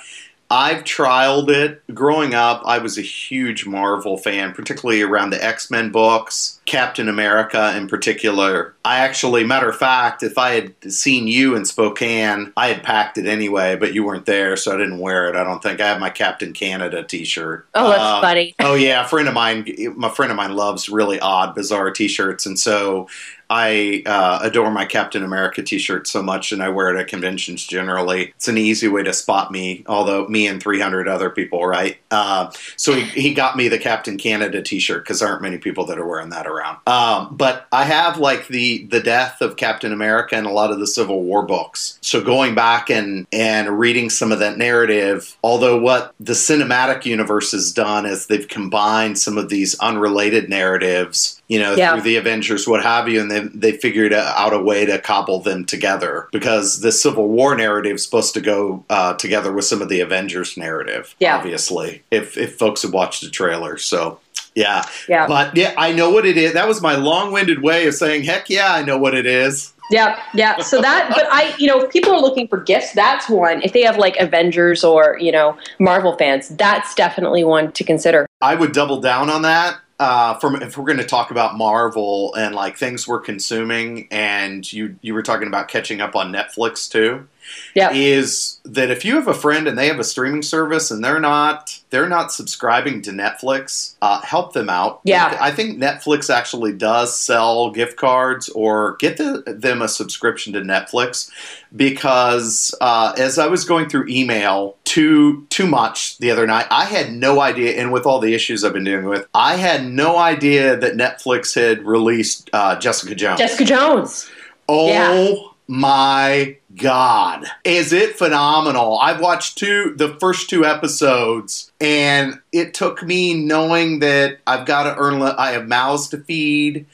[0.51, 1.83] I've trialed it.
[1.93, 7.07] Growing up, I was a huge Marvel fan, particularly around the X Men books, Captain
[7.07, 8.73] America in particular.
[8.83, 13.19] I actually, matter of fact, if I had seen you in Spokane, I had packed
[13.19, 15.35] it anyway, but you weren't there, so I didn't wear it.
[15.35, 17.67] I don't think I have my Captain Canada T-shirt.
[17.75, 18.55] Oh, that's Uh, funny.
[18.59, 22.47] oh yeah, a friend of mine, my friend of mine loves really odd, bizarre T-shirts,
[22.47, 23.07] and so
[23.49, 27.65] I uh, adore my Captain America T-shirt so much, and I wear it at conventions
[27.65, 28.27] generally.
[28.35, 31.97] It's an easy way to spot me, although me and 300 other people, right?
[32.11, 35.85] Uh, so he, he got me the Captain Canada T-shirt because there aren't many people
[35.87, 36.77] that are wearing that around.
[36.87, 40.79] Um, but I have like the the death of Captain America and a lot of
[40.79, 41.97] the Civil War books.
[42.01, 47.51] So going back and and reading some of that narrative, although what the cinematic universe
[47.51, 51.93] has done is they've combined some of these unrelated narratives, you know, Yeah.
[51.93, 55.39] through the Avengers, what have you, and they they figured out a way to cobble
[55.41, 59.81] them together because the Civil War narrative is supposed to go uh, together with some
[59.81, 61.15] of the Avengers narrative.
[61.19, 61.35] Yeah.
[61.37, 64.19] obviously, if if folks have watched the trailer, so.
[64.55, 65.27] Yeah, Yeah.
[65.27, 66.53] but yeah, I know what it is.
[66.53, 70.19] That was my long-winded way of saying, "Heck yeah, I know what it is." Yeah,
[70.33, 70.57] yeah.
[70.59, 73.61] So that, but I, you know, if people are looking for gifts, that's one.
[73.63, 78.25] If they have like Avengers or, you know, Marvel fans, that's definitely one to consider.
[78.41, 79.77] I would double down on that.
[79.99, 84.71] Uh, from if we're going to talk about Marvel and like things we're consuming, and
[84.71, 87.27] you you were talking about catching up on Netflix too,
[87.75, 87.91] Yeah.
[87.93, 91.19] is that if you have a friend and they have a streaming service and they're
[91.19, 95.01] not they're not subscribing to Netflix, uh, help them out.
[95.03, 95.35] Yeah.
[95.41, 100.61] I think Netflix actually does sell gift cards or get the, them a subscription to
[100.61, 101.31] Netflix
[101.75, 106.85] because uh, as I was going through email too too much the other night, I
[106.85, 110.17] had no idea, and with all the issues I've been dealing with, I had no
[110.17, 113.39] idea that Netflix had released uh, Jessica Jones.
[113.39, 114.29] Jessica Jones.
[114.67, 115.35] Oh Yeah.
[115.67, 117.45] my god.
[117.63, 118.97] Is it phenomenal?
[118.99, 124.83] I've watched two the first two episodes and it took me knowing that I've got
[124.83, 126.85] to earn I have mouths to feed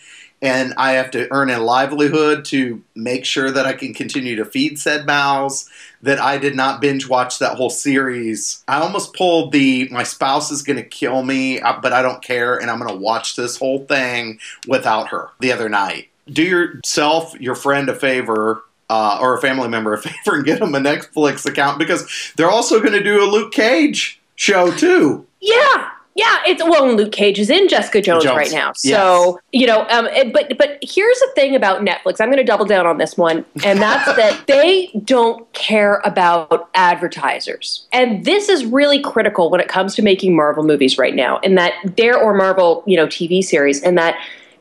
[0.41, 4.45] and I have to earn a livelihood to make sure that I can continue to
[4.45, 5.69] feed said mouths
[6.01, 8.63] that I did not binge watch that whole series.
[8.67, 12.23] I almost pulled the my spouse is going to kill me, uh, but I don't
[12.23, 16.09] care and I'm going to watch this whole thing without her the other night.
[16.27, 20.59] Do yourself, your friend a favor, uh, or a family member a favor, and get
[20.59, 25.25] them a Netflix account because they're also going to do a Luke Cage show too.
[25.41, 25.91] Yeah.
[26.17, 28.71] Yeah, it's well, Luke Cage is in Jessica Jones, Jones, right now.
[28.71, 32.21] So you know, um, but but here's the thing about Netflix.
[32.21, 36.69] I'm going to double down on this one, and that's that they don't care about
[36.73, 41.37] advertisers, and this is really critical when it comes to making Marvel movies right now.
[41.43, 44.15] and that there or Marvel, you know, TV series, and that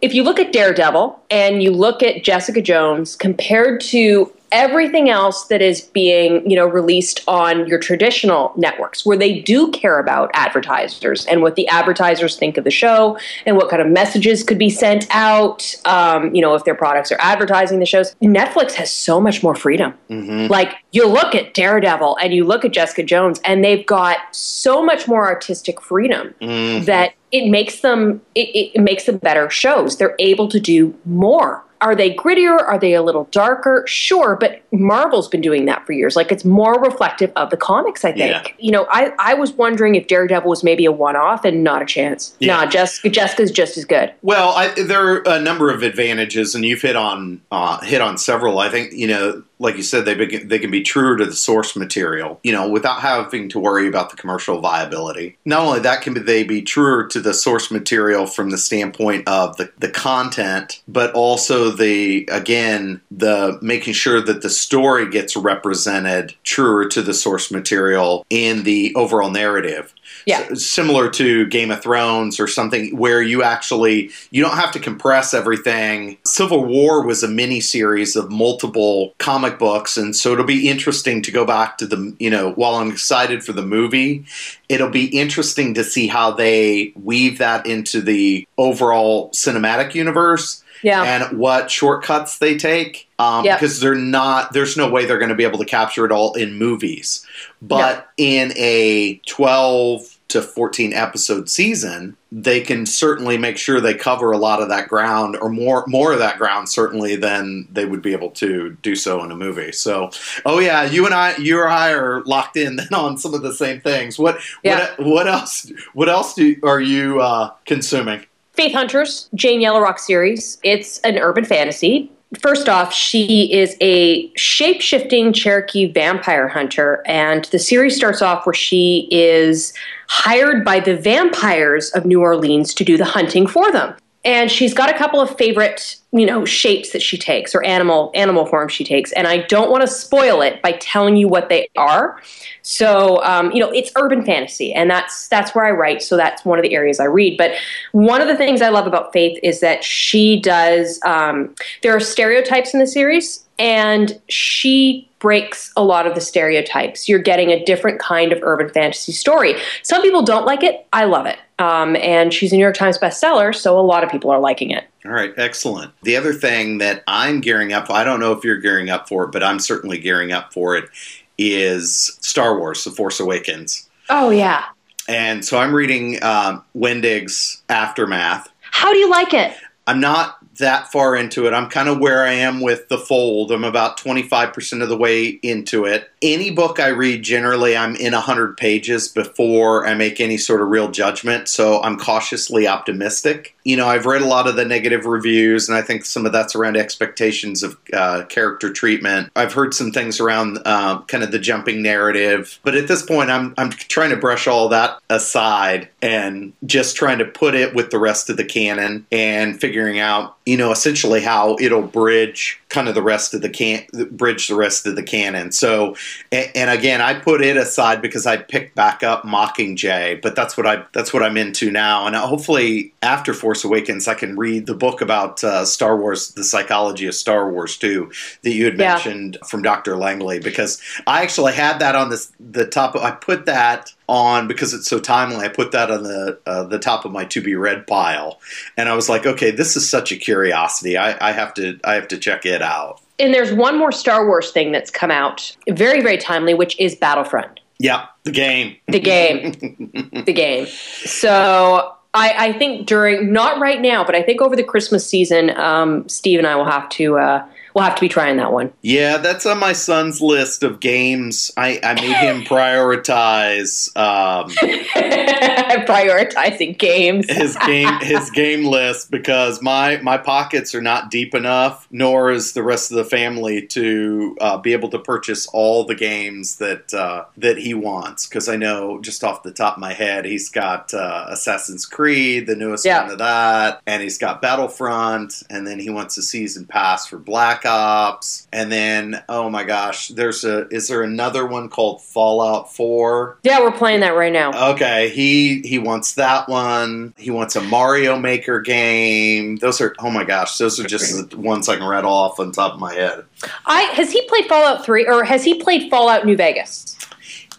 [0.04, 5.46] if you look at Daredevil and you look at Jessica Jones compared to everything else
[5.48, 10.30] that is being, you know, released on your traditional networks where they do care about
[10.32, 14.58] advertisers and what the advertisers think of the show and what kind of messages could
[14.58, 18.14] be sent out, um, you know, if their products are advertising the shows.
[18.22, 19.92] Netflix has so much more freedom.
[20.08, 20.50] Mm-hmm.
[20.50, 24.84] Like you look at Daredevil and you look at Jessica Jones and they've got so
[24.84, 26.84] much more artistic freedom Mm-hmm.
[26.84, 29.96] that it makes them it, it makes them better shows.
[29.96, 31.64] They're able to do more.
[31.84, 32.58] Are they grittier?
[32.58, 33.84] Are they a little darker?
[33.86, 36.16] Sure, but Marvel's been doing that for years.
[36.16, 38.48] Like it's more reflective of the comics, I think.
[38.48, 38.54] Yeah.
[38.58, 41.82] You know, I, I was wondering if Daredevil was maybe a one off and not
[41.82, 42.34] a chance.
[42.38, 42.56] Yeah.
[42.56, 44.14] Nah, Jessica Jessica's just as good.
[44.22, 48.16] Well, I, there are a number of advantages, and you've hit on uh, hit on
[48.16, 48.60] several.
[48.60, 51.32] I think you know, like you said, they begin, they can be truer to the
[51.32, 55.38] source material, you know, without having to worry about the commercial viability.
[55.44, 59.56] Not only that, can they be truer to the source material from the standpoint of
[59.56, 66.34] the, the content, but also the again the making sure that the story gets represented
[66.44, 69.94] truer to the source material in the overall narrative
[70.26, 70.46] Yeah.
[70.50, 74.78] S- similar to Game of Thrones or something where you actually you don't have to
[74.80, 76.16] compress everything.
[76.24, 81.22] Civil War was a mini series of multiple comic books, and so it'll be interesting
[81.22, 84.24] to go back to the you know while I'm excited for the movie,
[84.68, 91.02] it'll be interesting to see how they weave that into the overall cinematic universe Yeah.
[91.02, 93.58] and what shortcuts they take um, Yep.
[93.58, 96.34] because they're not there's no way they're going to be able to capture it all
[96.34, 97.24] in movies
[97.62, 104.32] but in a 12 to 14 episode season they can certainly make sure they cover
[104.32, 108.02] a lot of that ground or more more of that ground certainly than they would
[108.02, 110.10] be able to do so in a movie so
[110.44, 113.42] oh yeah you and i you or i are locked in then on some of
[113.42, 114.90] the same things what Yeah.
[114.96, 120.58] what what else what else do, are you uh, consuming Faith Hunters, Jane Yellowrock series.
[120.62, 122.08] It's an urban fantasy.
[122.38, 127.02] First off, she is a shape shifting Cherokee vampire hunter.
[127.06, 129.72] And the series starts off where she is
[130.08, 133.94] hired by the vampires of New Orleans to do the hunting for them.
[134.24, 138.10] And she's got a couple of favorite, you know, shapes that she takes or animal
[138.14, 139.12] animal forms she takes.
[139.12, 142.20] And I don't want to spoil it by telling you what they are.
[142.62, 146.02] So, um, you know, it's urban fantasy, and that's that's where I write.
[146.02, 147.36] So that's one of the areas I read.
[147.36, 147.52] But
[147.92, 150.98] one of the things I love about Faith is that she does.
[151.04, 157.08] Um, there are stereotypes in the series, and she breaks a lot of the stereotypes.
[157.08, 159.54] You're getting a different kind of urban fantasy story.
[159.82, 160.86] Some people don't like it.
[160.92, 161.38] I love it.
[161.58, 164.70] Um, and she's a New York Times bestseller, so a lot of people are liking
[164.70, 164.84] it.
[165.04, 165.92] All right, excellent.
[166.02, 169.08] The other thing that I'm gearing up for, I don't know if you're gearing up
[169.08, 170.90] for it, but I'm certainly gearing up for it,
[171.38, 173.88] is Star Wars The Force Awakens.
[174.10, 174.64] Oh, yeah.
[175.08, 178.50] And so I'm reading um, Wendig's Aftermath.
[178.60, 179.56] How do you like it?
[179.86, 181.54] I'm not that far into it.
[181.54, 183.52] I'm kind of where I am with The Fold.
[183.52, 186.10] I'm about 25% of the way into it.
[186.22, 190.68] Any book I read, generally, I'm in 100 pages before I make any sort of
[190.68, 191.48] real judgment.
[191.48, 193.56] So I'm cautiously optimistic.
[193.64, 196.32] You know, I've read a lot of the negative reviews, and I think some of
[196.32, 199.30] that's around expectations of uh, character treatment.
[199.36, 202.58] I've heard some things around uh, kind of the jumping narrative.
[202.62, 207.18] But at this point, I'm, I'm trying to brush all that aside and just trying
[207.18, 211.22] to put it with the rest of the canon and figuring out you know, essentially
[211.22, 215.02] how it'll bridge kind of the rest of the can bridge the rest of the
[215.02, 215.52] canon.
[215.52, 215.96] So,
[216.30, 220.56] and, and, again, I put it aside because I picked back up Mockingjay, but that's
[220.56, 222.06] what I that's what I'm into now.
[222.06, 226.44] And hopefully, after Force Awakens, I can read the book about uh, Star Wars, the
[226.44, 228.94] psychology of Star Wars too, that you had yeah.
[228.94, 229.96] mentioned from Dr.
[229.96, 232.94] Langley, because I actually had that on this the top.
[232.94, 235.44] Of, I put that on because it's so timely.
[235.44, 238.40] I put that on the uh, the top of my to be read pile,
[238.76, 240.96] and I was like, okay, this is such a curiosity.
[240.96, 243.00] I, I have to I have to check it out.
[243.18, 246.94] And there's one more Star Wars thing that's come out very very timely, which is
[246.94, 247.60] Battlefront.
[247.78, 248.76] Yeah, the game.
[248.86, 249.52] The game.
[250.26, 250.66] the game.
[250.66, 255.50] So I, I, think during not right now, but I think over the Christmas season,
[255.58, 258.72] um, Steve and I will have to uh, we'll have to be trying that one.
[258.82, 261.50] Yeah, that's on my son's list of games.
[261.56, 264.50] I, I made him prioritize um,
[265.86, 267.28] prioritizing games.
[267.28, 272.52] his game his game list because my my pockets are not deep enough, nor is
[272.52, 276.94] the rest of the family to uh, be able to purchase all the games that
[276.94, 278.26] uh, that he wants.
[278.26, 282.46] Because I know just off the top of my head, he's got uh, Assassin's Creed,
[282.46, 283.02] the newest yeah.
[283.02, 287.18] one of that, and he's got Battlefront, and then he wants a season pass for
[287.18, 292.72] Black Ops, and then oh my gosh, there's a is there another one called Fallout
[292.72, 293.38] Four?
[293.42, 294.72] Yeah, we're playing that right now.
[294.72, 297.14] Okay, he he wants that one.
[297.16, 299.56] He wants a Mario Maker game.
[299.56, 302.52] Those are oh my gosh, those are just the ones I can read off on
[302.52, 303.24] top of my head.
[303.66, 306.96] I has he played Fallout Three or has he played Fallout New Vegas?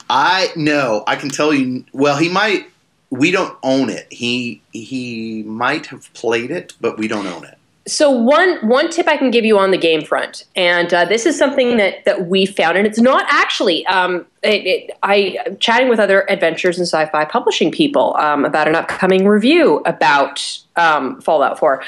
[0.10, 1.04] I know.
[1.08, 1.86] I can tell you.
[1.94, 2.70] Well, he might.
[3.10, 4.08] We don't own it.
[4.12, 9.08] He he might have played it, but we don't own it so one one tip
[9.08, 12.28] I can give you on the game front, and uh, this is something that that
[12.28, 13.86] we found, and it's not actually.
[13.88, 18.68] Um, it, it, I am chatting with other adventures and sci-fi publishing people um, about
[18.68, 21.84] an upcoming review about um, Fallout 4.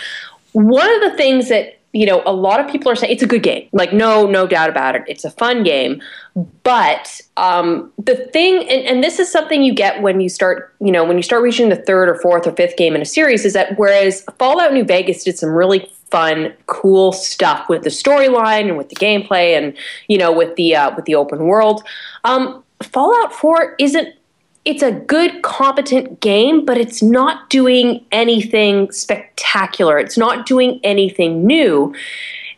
[0.53, 3.27] One of the things that you know a lot of people are saying it's a
[3.27, 6.01] good game, like no no doubt about it, it's a fun game.
[6.63, 10.91] But um, the thing, and, and this is something you get when you start, you
[10.91, 13.43] know, when you start reaching the third or fourth or fifth game in a series,
[13.43, 18.67] is that whereas Fallout New Vegas did some really fun, cool stuff with the storyline
[18.67, 19.75] and with the gameplay, and
[20.07, 21.83] you know, with the uh, with the open world,
[22.23, 24.13] um, Fallout Four isn't.
[24.67, 29.97] It's a good, competent game, but it's not doing anything spectacular.
[29.97, 31.95] It's not doing anything new.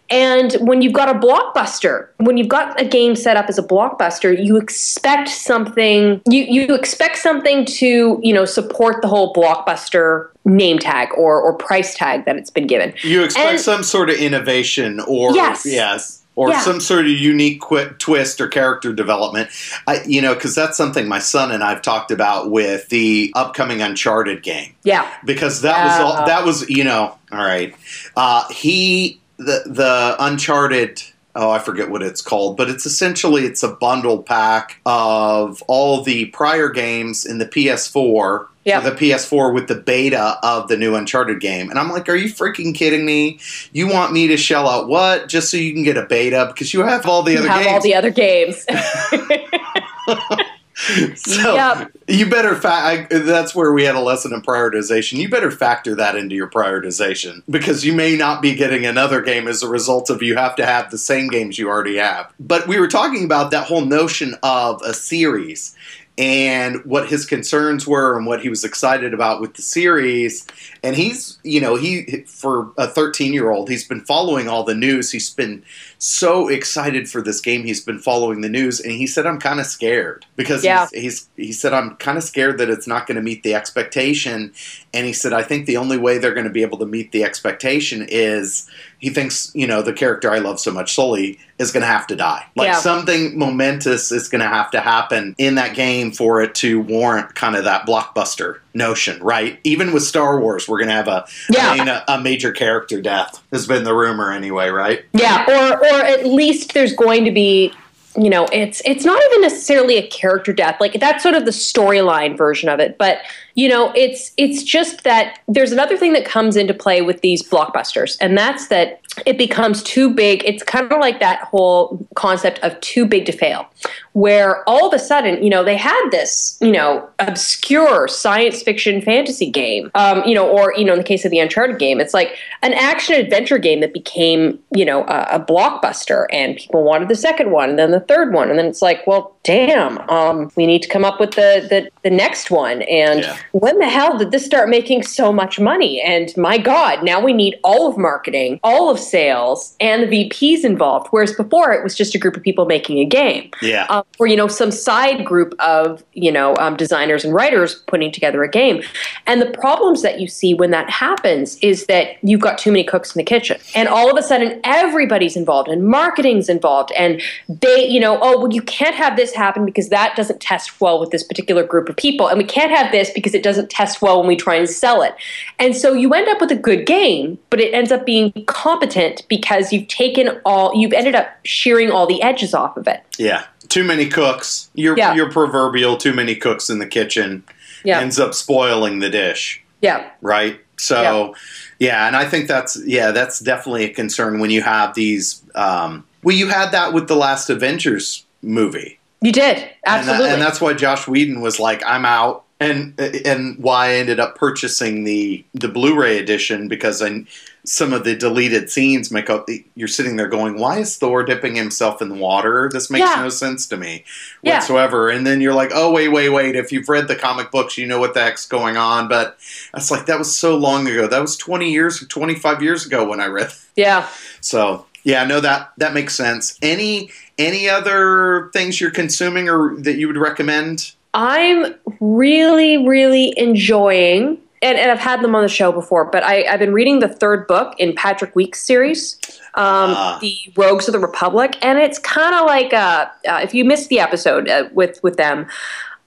[0.09, 3.61] And when you've got a blockbuster, when you've got a game set up as a
[3.61, 10.29] blockbuster, you expect something you, you expect something to, you know, support the whole blockbuster
[10.45, 12.91] name tag or, or price tag that it's been given.
[13.03, 15.63] You expect and, some sort of innovation or yes.
[15.63, 16.61] yes or yeah.
[16.61, 19.49] some sort of unique qu- twist or character development.
[19.85, 23.81] I, you know, because that's something my son and I've talked about with the upcoming
[23.81, 24.73] Uncharted game.
[24.83, 27.75] Yeah, because that uh, was all, that was you know all right.
[28.15, 31.03] Uh, he the the Uncharted
[31.35, 36.01] oh i forget what it's called but it's essentially it's a bundle pack of all
[36.01, 38.79] the prior games in the ps4 yeah.
[38.79, 42.27] the ps4 with the beta of the new uncharted game and i'm like are you
[42.27, 43.39] freaking kidding me
[43.71, 46.73] you want me to shell out what just so you can get a beta because
[46.73, 47.85] you have all the other games.
[47.85, 50.45] you other have games all the other games
[51.15, 51.91] so Yep.
[52.07, 55.17] you better fa- I, that's where we had a lesson in prioritization.
[55.17, 59.47] You better factor that into your prioritization because you may not be getting another game
[59.47, 62.31] as a result of you have to have the same games you already have.
[62.39, 65.75] But we were talking about that whole notion of a series
[66.19, 70.45] and what his concerns were and what he was excited about with the series.
[70.83, 74.75] And he's you know he for a 13 year old he's been following all the
[74.75, 75.11] news.
[75.11, 75.63] He's been
[76.01, 79.59] so excited for this game he's been following the news and he said i'm kind
[79.59, 80.87] of scared because Yeah.
[80.93, 83.53] he's, he's he said i'm kind of scared that it's not going to meet the
[83.53, 84.53] expectation
[84.93, 87.11] and he said i think the only way they're going to be able to meet
[87.11, 88.69] the expectation is
[88.99, 92.07] he thinks you know the character i love so much sully is going to have
[92.07, 92.75] to die like Yeah.
[92.79, 97.35] something momentous is going to have to happen in that game for it to warrant
[97.35, 101.25] kind of that blockbuster notion right even with star wars we're going to have a,
[101.49, 101.69] Yeah.
[101.71, 105.88] I mean, a, a major character death has been the rumor anyway right Yeah, or
[105.89, 107.73] or at least there's going to be,
[108.17, 110.77] you know, it's it's not even necessarily a character death.
[110.79, 113.19] Like that's sort of the storyline version of it, but
[113.55, 117.47] you know, it's it's just that there's another thing that comes into play with these
[117.47, 120.43] blockbusters, and that's that it becomes too big.
[120.45, 123.67] It's kind of like that whole concept of too big to fail,
[124.13, 129.01] where all of a sudden, you know, they had this, you know, obscure science fiction
[129.01, 131.99] fantasy game, um, you know, or you know, in the case of the Uncharted game,
[131.99, 136.83] it's like an action adventure game that became, you know, a, a blockbuster, and people
[136.83, 139.97] wanted the second one, and then the third one, and then it's like, well, damn,
[140.09, 143.37] um, we need to come up with the the, the next one, and Yeah.
[143.51, 146.01] When the hell did this start making so much money?
[146.01, 150.63] And my God, now we need all of marketing, all of sales, and the VPs
[150.63, 151.07] involved.
[151.11, 154.27] Whereas before it was just a group of people making a game yeah um, or
[154.27, 158.49] you know some side group of you know um, designers and writers putting together a
[158.49, 158.81] game
[159.25, 162.83] and the problems that you see when that happens is that you've got too many
[162.83, 167.21] cooks in the kitchen and all of a sudden everybody's involved and marketing's involved and
[167.47, 170.99] they you know oh well you can't have this happen because that doesn't test well
[170.99, 174.01] with this particular group of people and we can't have this because it doesn't test
[174.01, 175.15] well when we try and sell it
[175.59, 179.23] and so you end up with a good game but it ends up being competent
[179.27, 183.43] because you've taken all you've ended up shearing all the edges off of it Yeah,
[183.67, 184.69] too many cooks.
[184.73, 185.13] Your Yeah.
[185.15, 187.43] your proverbial too many cooks in the kitchen
[187.83, 190.59] yeah ends up spoiling the dish, yeah right?
[190.77, 191.35] So,
[191.79, 192.07] yeah.
[192.07, 195.41] and I think that's yeah, that's definitely a concern when you have these.
[195.53, 200.27] Um, well, you had that with the last Avengers movie, You did and, absolutely.
[200.27, 204.19] that, and that's why Josh Whedon was like, "I'm out." And and why I ended
[204.19, 207.23] up purchasing the the Blu-ray edition because I
[207.65, 209.47] some of the deleted scenes make up.
[209.75, 212.69] You're sitting there going, "Why is Thor dipping himself in the water?
[212.71, 213.21] This makes Yeah.
[213.21, 214.03] no sense to me
[214.41, 214.55] Yeah.
[214.55, 216.57] whatsoever." And then you're like, "Oh wait, wait, wait!
[216.57, 219.37] If you've read the comic books, you know what the heck's going on." But
[219.73, 221.07] it's like that was so long ago.
[221.07, 223.51] That was 20 years, 25 years ago when I read.
[223.77, 224.05] yeah.
[224.41, 226.57] So yeah, no, that that makes sense.
[226.61, 230.91] Any any other things you're consuming or that you would recommend?
[231.13, 236.43] I'm really, really enjoying, and, and I've had them on the show before, but I,
[236.43, 239.17] I've been reading the third book in Patrick Weekes series,
[239.55, 240.17] um, Ah.
[240.21, 243.89] The Rogues of the Republic, and it's kind of like uh, uh, if you missed
[243.89, 245.47] the episode uh, with with them,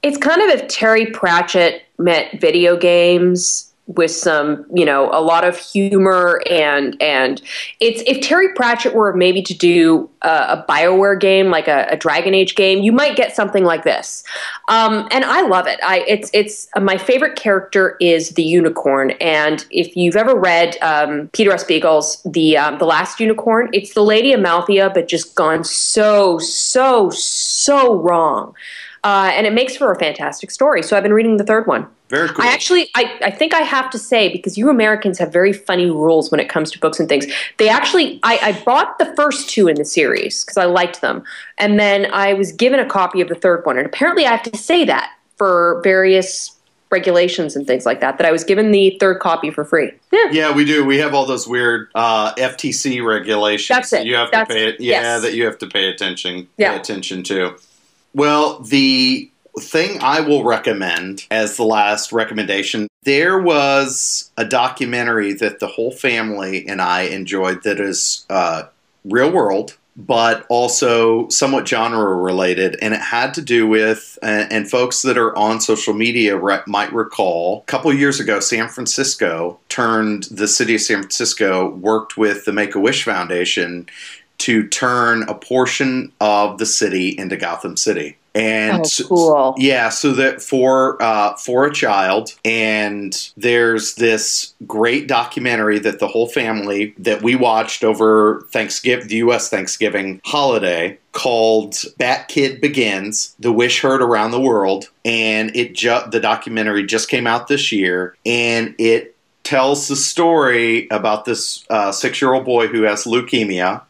[0.03, 5.45] it's kind of if Terry Pratchett met video games with some, you know, a lot
[5.45, 7.43] of humor and and
[7.80, 11.97] it's if Terry Pratchett were maybe to do a, a Bioware game like a, a
[11.97, 14.24] Dragon Age game, you might get something like this.
[14.68, 15.80] Um, and I love it.
[15.82, 19.12] I it's it's uh, my favorite character is the unicorn.
[19.12, 21.64] And if you've ever read um, Peter S.
[21.64, 27.11] Beagle's the um, the Last Unicorn, it's the Lady Amalthea, but just gone so so
[27.11, 28.55] so wrong.
[29.05, 30.82] Uh, and it makes for a fantastic story.
[30.82, 31.88] So I've been reading the third one.
[32.09, 32.44] Very cool.
[32.44, 35.86] I actually, I, I think I have to say because you Americans have very funny
[35.86, 37.26] rules when it comes to books and things.
[37.59, 41.24] They actually, I, I bought the first two in the series because I liked them,
[41.59, 44.42] and then I was given a copy of the third one, and apparently I have
[44.44, 46.55] to say that for various
[46.92, 48.18] regulations and things like that.
[48.18, 49.90] That I was given the third copy for free.
[50.12, 50.84] Yeah, yeah, we do.
[50.84, 53.74] We have all those weird uh, FTC regulations.
[53.74, 54.07] That's that it.
[54.07, 54.80] You have That's- to pay it.
[54.80, 55.22] Yeah, yes.
[55.22, 56.48] that you have to pay attention.
[56.59, 56.72] Yeah.
[56.74, 57.57] Pay attention to.
[58.14, 65.60] Well, the thing I will recommend as the last recommendation, there was a documentary that
[65.60, 68.64] the whole family and I enjoyed that is uh,
[69.04, 72.78] real world, but also somewhat genre related.
[72.80, 76.60] And it had to do with, and, and folks that are on social media re-
[76.66, 82.16] might recall, a couple years ago, San Francisco turned, the city of San Francisco worked
[82.16, 83.86] with the Make a Wish Foundation
[84.43, 88.16] to turn a portion of the city into Gotham City.
[88.34, 89.55] and Oh, cool.
[89.59, 96.09] yeah, so that for uh, for a child, and there's this great documentary that the
[96.09, 99.51] whole family that we watched over Thanksgiving, the U.S.
[99.51, 106.01] Thanksgiving holiday, called "Bat Kid Begins: The Wish Heard Around the World," and it ju-
[106.11, 109.14] the documentary just came out this year, and it
[109.45, 113.82] tells the story about this uh, six year old boy who has leukemia,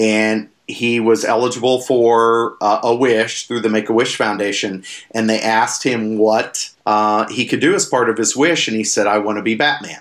[0.00, 5.28] and he was eligible for uh, a wish through the Make a Wish Foundation, and
[5.28, 8.84] they asked him what uh, he could do as part of his wish, and he
[8.84, 10.00] said, "I want to be Batman."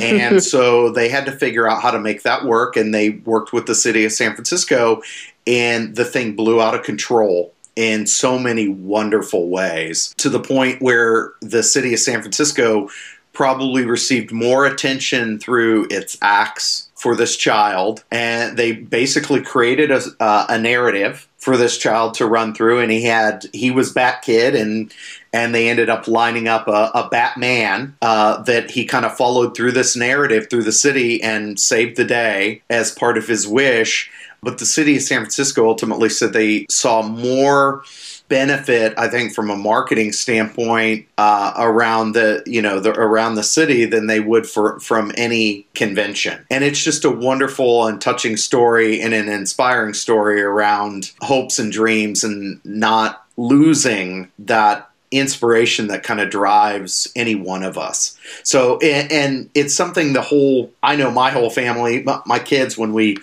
[0.00, 3.52] and so they had to figure out how to make that work, and they worked
[3.52, 5.02] with the city of San Francisco,
[5.46, 10.82] and the thing blew out of control in so many wonderful ways to the point
[10.82, 12.88] where the city of San Francisco
[13.32, 20.02] probably received more attention through its acts for this child and they basically created a,
[20.18, 24.20] uh, a narrative for this child to run through and he had he was bat
[24.20, 24.92] kid and
[25.32, 29.56] and they ended up lining up a, a batman uh, that he kind of followed
[29.56, 34.10] through this narrative through the city and saved the day as part of his wish.
[34.42, 37.84] But the city of san francisco ultimately said they saw more
[38.28, 43.42] benefit, I think, from a marketing standpoint uh, around the you know the, around the
[43.42, 46.46] city than they would for from any convention.
[46.50, 51.72] And it's just a wonderful and touching story and an inspiring story around hopes and
[51.72, 58.18] dreams and not losing that inspiration that kind of drives any one of us.
[58.42, 62.76] So and, and it's something the whole I know my whole family, my, my kids
[62.76, 63.16] when we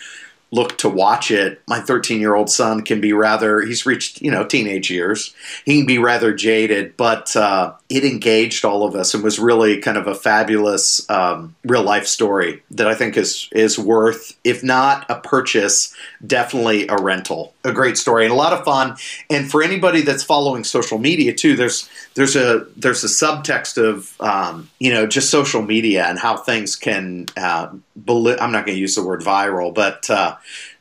[0.56, 4.32] look to watch it, my 13 year old son can be rather, he's reached, you
[4.32, 5.36] know, teenage years.
[5.66, 9.80] He can be rather jaded, but uh, it engaged all of us and was really
[9.80, 14.64] kind of a fabulous um, real life story that I think is, is worth, if
[14.64, 15.94] not a purchase,
[16.26, 17.54] definitely a rental.
[17.64, 18.96] A great story and a lot of fun.
[19.30, 24.20] And for anybody that's following social media too, there's, there's a, there's a subtext of,
[24.20, 28.76] um, you know, just social media and how things can, uh, beli- I'm not going
[28.76, 30.38] to use the word viral, but, uh,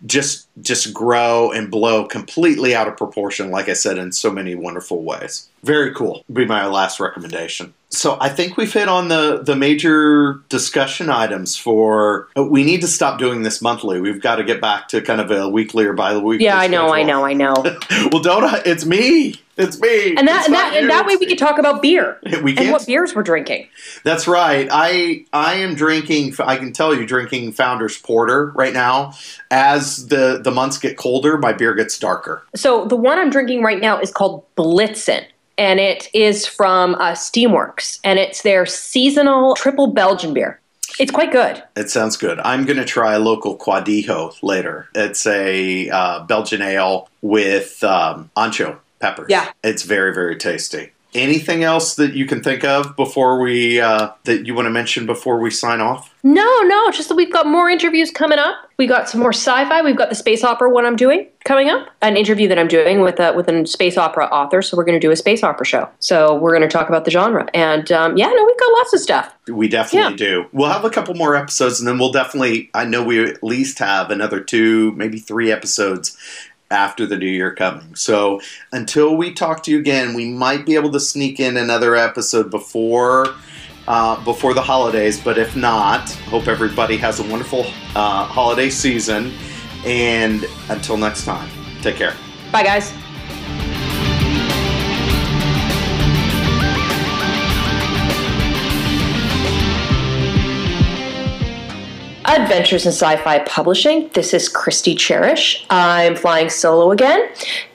[0.06, 4.54] just just grow and blow completely out of proportion like i said in so many
[4.54, 5.48] wonderful ways.
[5.62, 6.24] Very cool.
[6.32, 11.56] Be my last recommendation so i think we've hit on the the major discussion items
[11.56, 15.20] for we need to stop doing this monthly we've got to get back to kind
[15.20, 17.54] of a weekly or bi-weekly Yeah, I know, I know, I know.
[18.12, 21.26] well don't I, it's me it's me And that and that and that way we
[21.26, 23.68] could talk about beer we can't what beers we're drinking.
[24.02, 24.68] That's right.
[24.70, 26.34] I I am drinking.
[26.40, 29.12] I can tell you, drinking Founder's Porter right now.
[29.50, 32.42] As the the months get colder, my beer gets darker.
[32.56, 35.24] So the one I'm drinking right now is called Blitzen.
[35.56, 40.60] And it is from uh, Steamworks, and it's their seasonal triple Belgian beer.
[40.98, 41.62] It's quite good.
[41.76, 42.38] It sounds good.
[42.40, 44.88] I'm going to try a local Quadijo later.
[44.94, 49.26] It's a uh, Belgian ale with um, ancho peppers.
[49.28, 49.50] Yeah.
[49.62, 50.92] it's very very tasty.
[51.14, 55.06] Anything else that you can think of before we uh, that you want to mention
[55.06, 56.12] before we sign off?
[56.24, 58.56] No, no, just that we've got more interviews coming up.
[58.78, 59.82] We got some more sci-fi.
[59.82, 63.00] We've got the space opera one I'm doing coming up, an interview that I'm doing
[63.00, 64.60] with a with a space opera author.
[64.60, 65.88] So we're going to do a space opera show.
[66.00, 68.92] So we're going to talk about the genre, and um, yeah, no, we've got lots
[68.92, 69.32] of stuff.
[69.46, 70.16] We definitely Yeah.
[70.32, 70.46] do.
[70.52, 72.70] We'll have a couple more episodes, and then we'll definitely.
[72.74, 76.16] I know we at least have another two, maybe three episodes
[76.74, 77.94] after the new year coming.
[77.94, 78.40] So
[78.72, 82.50] until we talk to you again, we might be able to sneak in another episode
[82.50, 83.34] before.
[83.86, 89.30] Uh, before the holidays, but if not, hope everybody has a wonderful uh, holiday season.
[89.84, 91.50] And until next time,
[91.82, 92.14] take care.
[92.50, 92.94] Bye, guys.
[102.26, 104.08] Adventures in Sci-Fi Publishing.
[104.14, 105.64] This is Kristi Charish.
[105.68, 107.28] I'm flying solo again.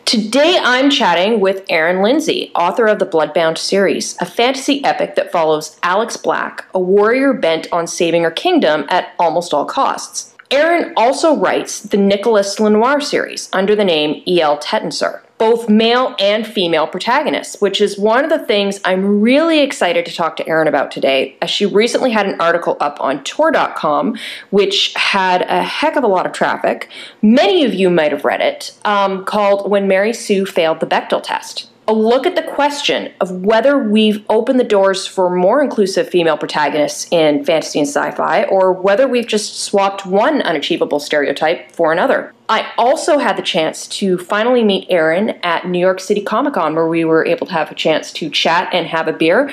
[0.06, 5.32] Today I'm chatting with Erin Lindsey, author of the Bloodbound series, a fantasy epic that
[5.32, 10.34] follows Alex Black, a warrior bent on saving her kingdom at almost all costs.
[10.50, 14.58] Aaron also writes the Nicolas Lenoir series under the name E.L.
[14.58, 20.06] Tettensor, both male and female protagonists, which is one of the things I'm really excited
[20.06, 24.18] to talk to Erin about today, as she recently had an article up on Tor.com,
[24.52, 26.90] which had a heck of a lot of traffic.
[27.24, 31.24] Many of you might have read it, um, called When Mary Sue Failed the Bechdel
[31.24, 36.08] Test a look at the question of whether we've opened the doors for more inclusive
[36.08, 41.72] female protagonists in fantasy and sci fi, or whether we've just swapped one unachievable stereotype
[41.72, 42.32] for another.
[42.50, 46.74] I also had the chance to finally meet Erin at New York City Comic Con,
[46.74, 49.52] where we were able to have a chance to chat and have a beer.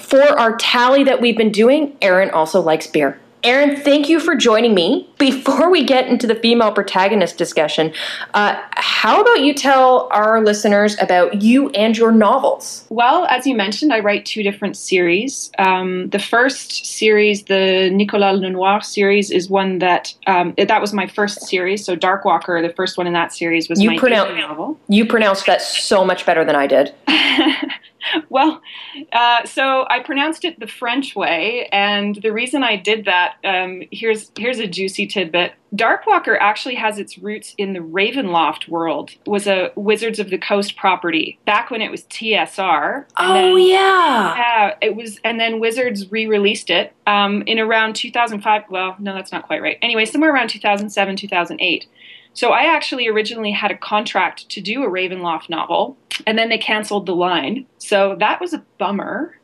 [0.00, 3.20] For our tally that we've been doing, Erin also likes beer.
[3.44, 5.08] Erin, thank you for joining me.
[5.18, 7.92] Before we get into the female protagonist discussion,
[8.34, 12.86] uh, how about you tell our listeners about you and your novels?
[12.88, 15.50] Well, as you mentioned, I write two different series.
[15.58, 21.08] Um, the first series, the Nicolas Lenoir series, is one that um, that was my
[21.08, 21.84] first series.
[21.84, 24.78] So Darkwalker, the first one in that series, was You my pronounce- debut novel.
[24.88, 26.94] You pronounced that so much better than I did.
[28.28, 28.60] well,
[29.12, 33.82] uh, so I pronounced it the French way, and the reason I did that um,
[33.90, 35.52] here's here's a juicy tidbit.
[35.74, 39.12] Darkwalker actually has its roots in the Ravenloft world.
[39.24, 43.06] It was a Wizards of the Coast property back when it was TSR.
[43.16, 44.36] Oh, then- yeah.
[44.36, 48.64] yeah, it was, and then Wizards re-released it um, in around 2005.
[48.68, 49.78] Well, no, that's not quite right.
[49.80, 51.86] Anyway, somewhere around 2007, 2008.
[52.34, 56.58] So I actually originally had a contract to do a Ravenloft novel, and then they
[56.58, 57.66] canceled the line.
[57.78, 59.36] So that was a bummer.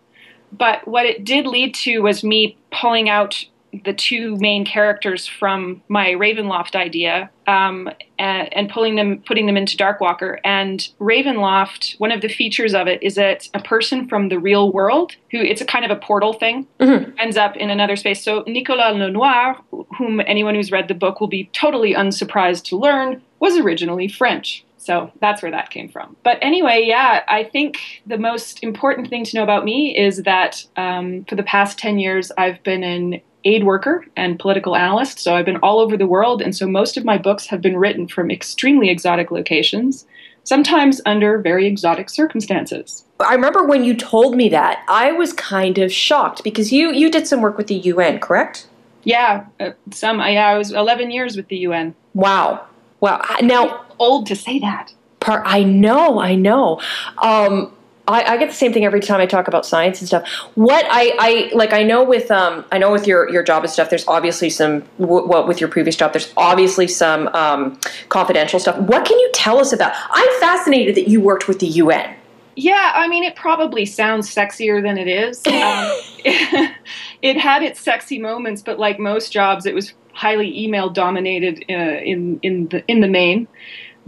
[0.53, 3.45] But what it did lead to was me pulling out
[3.85, 7.89] the two main characters from my Ravenloft idea um,
[8.19, 10.39] and, and pulling them, putting them into Darkwalker.
[10.45, 14.71] And Ravenloft, one of the features of it is that a person from the real
[14.71, 17.15] world, who it's a kind of a portal thing, Mhm.
[17.19, 18.23] ends up in another space.
[18.23, 19.57] So Nicolas Lenoir,
[19.97, 24.65] whom anyone who's read the book will be totally unsurprised to learn, was originally French.
[24.77, 26.17] So that's where that came from.
[26.23, 30.65] But anyway, yeah, I think the most important thing to know about me is that
[30.77, 35.19] um, for the past 10 years, I've been an aid worker and political analyst.
[35.19, 36.43] So I've been all over the world.
[36.43, 40.07] And so most of my books have been written from extremely exotic locations,
[40.45, 43.05] sometimes under very exotic circumstances.
[43.21, 47.11] I remember when you told me that, I was kind of shocked because you, you
[47.11, 48.67] did some work with the UN, correct?
[49.05, 51.95] Yeah, uh, some, yeah, I was 11 years with the UN.
[52.15, 52.67] Wow.
[53.01, 53.25] Wow.
[53.41, 54.93] Now, Old to say that.
[55.21, 56.81] part I know, I know.
[57.23, 57.73] Um,
[58.09, 60.27] I, I get the same thing every time I talk about science and stuff.
[60.55, 63.71] What I, I like, I know with um, I know with your your job and
[63.71, 63.91] stuff.
[63.91, 64.81] There's obviously some.
[64.99, 67.79] W- well, with your previous job, there's obviously some um,
[68.09, 68.79] confidential stuff.
[68.79, 69.93] What can you tell us about?
[70.11, 72.15] I'm fascinated that you worked with the UN.
[72.57, 75.43] Yeah, I mean, it probably sounds sexier than it is.
[75.59, 75.93] Um,
[77.23, 81.73] it, had its sexy moments, but like most jobs, it was highly email dominated uh,
[81.73, 83.47] in in the in the main.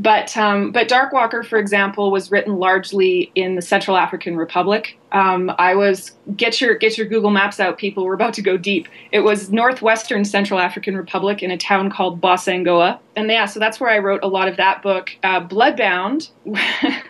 [0.01, 4.99] But um, but Darkwalker, for example, was written largely in the Central African Republic.
[5.13, 8.07] Um, I was get your get your Google Maps out, people.
[8.07, 8.89] We're about to go deep.
[9.13, 13.79] It was northwestern Central African Republic in a town called Bossangoa, and yeah, so that's
[13.79, 15.11] where I wrote a lot of that book.
[15.23, 16.31] Uh, Bloodbound.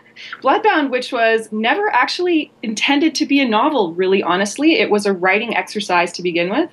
[0.43, 4.73] Bloodbound, which was never actually intended to be a novel, really honestly.
[4.73, 6.69] It was a writing exercise to begin with.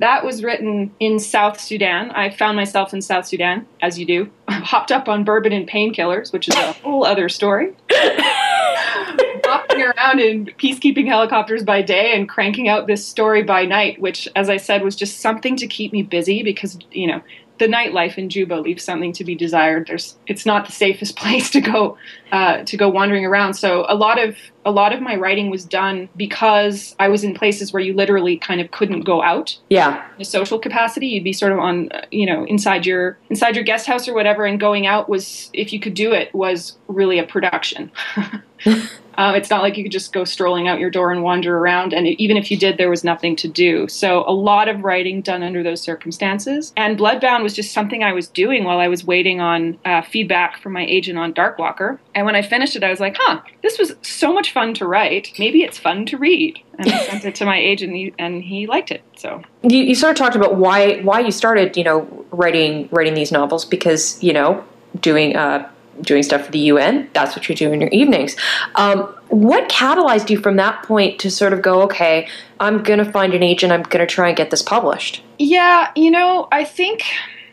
[0.00, 2.10] That was written in South Sudan.
[2.12, 4.30] I found myself in South Sudan, as you do.
[4.48, 7.76] Hopped up on bourbon and painkillers, which is a whole other story.
[7.92, 14.26] Hopping around in peacekeeping helicopters by day and cranking out this story by night, which,
[14.34, 17.20] as I said, was just something to keep me busy because, you know,
[17.60, 19.86] the nightlife in Juba leaves something to be desired.
[19.86, 21.96] There's, it's not the safest place to go,
[22.32, 23.54] uh, to go wandering around.
[23.54, 24.34] So a lot of,
[24.64, 28.38] a lot of my writing was done because I was in places where you literally
[28.38, 30.02] kind of couldn't go out Yeah.
[30.16, 31.08] in a social capacity.
[31.08, 34.14] You'd be sort of on, uh, you know, inside your, inside your guest house or
[34.14, 37.92] whatever, and going out was, if you could do it, was really a production.
[39.20, 41.92] Uh, it's not like you could just go strolling out your door and wander around.
[41.92, 43.86] And even if you did, there was nothing to do.
[43.86, 46.72] So a lot of writing done under those circumstances.
[46.74, 50.62] And Bloodbound was just something I was doing while I was waiting on uh, feedback
[50.62, 51.98] from my agent on Darkwalker.
[52.14, 54.86] And when I finished it, I was like, huh, this was so much fun to
[54.86, 55.32] write.
[55.38, 56.58] Maybe it's fun to read.
[56.78, 59.02] And I sent it to my agent, and he, liked it.
[59.18, 63.12] So You, you sort of talked about why why you started, you know, writing writing
[63.12, 64.64] these novels because you know
[64.98, 65.68] doing uh,
[66.02, 67.08] doing stuff for the UN.
[67.12, 68.36] That's what you do in your evenings.
[68.74, 72.28] Um, what catalyzed you from that point to sort of go, okay,
[72.58, 73.72] I'm gonna find an agent.
[73.72, 75.22] I'm gonna try and get this published.
[75.38, 77.04] Yeah, you know, I think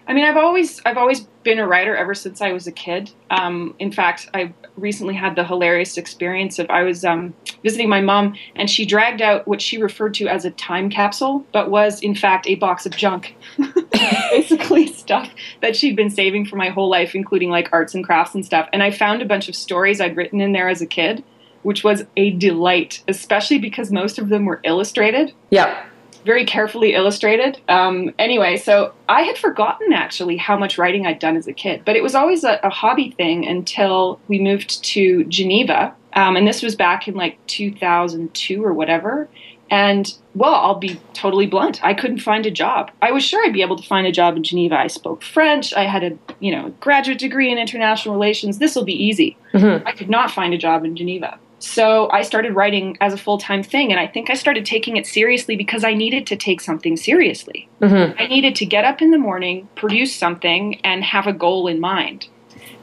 [0.07, 3.11] I mean I've always I've always been a writer ever since I was a kid.
[3.29, 7.33] Um, in fact, I recently had the hilarious experience of I was um,
[7.63, 11.45] visiting my mom and she dragged out what she referred to as a time capsule,
[11.51, 13.35] but was in fact a box of junk.
[14.31, 15.29] Basically stuff
[15.61, 18.69] that she'd been saving for my whole life, including like arts and crafts and stuff.
[18.71, 21.23] And I found a bunch of stories I'd written in there as a kid,
[21.63, 25.85] which was a delight, especially because most of them were illustrated Yeah.
[26.27, 27.59] Very carefully illustrated.
[27.69, 31.81] Um, anyway, so I had forgotten actually how much writing I'd done as a kid,
[31.85, 35.95] but it was always a, a hobby thing until we moved to Geneva.
[36.13, 39.27] Um, and this was back in like 2002 or whatever.
[39.69, 41.83] And well, I'll be totally blunt.
[41.83, 42.89] I couldn't find a job.
[43.01, 44.77] I was sure I'd be able to find a job in Geneva.
[44.79, 45.73] I spoke French.
[45.73, 48.59] I had a you know graduate degree in international relations.
[48.59, 49.35] This will be easy.
[49.53, 49.83] Mhm.
[49.85, 51.37] I could not find a job in Geneva.
[51.59, 54.97] So I started writing as a full time thing, and I think I started taking
[54.97, 57.67] it seriously because I needed to take something seriously.
[57.81, 58.19] Mm-hmm.
[58.19, 61.79] I needed to get up in the morning, produce something, and have a goal in
[61.79, 62.27] mind.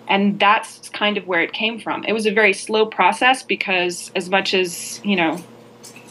[0.08, 2.04] And that's kind of where it came from.
[2.04, 5.42] It was a very slow process because, as much as, you know,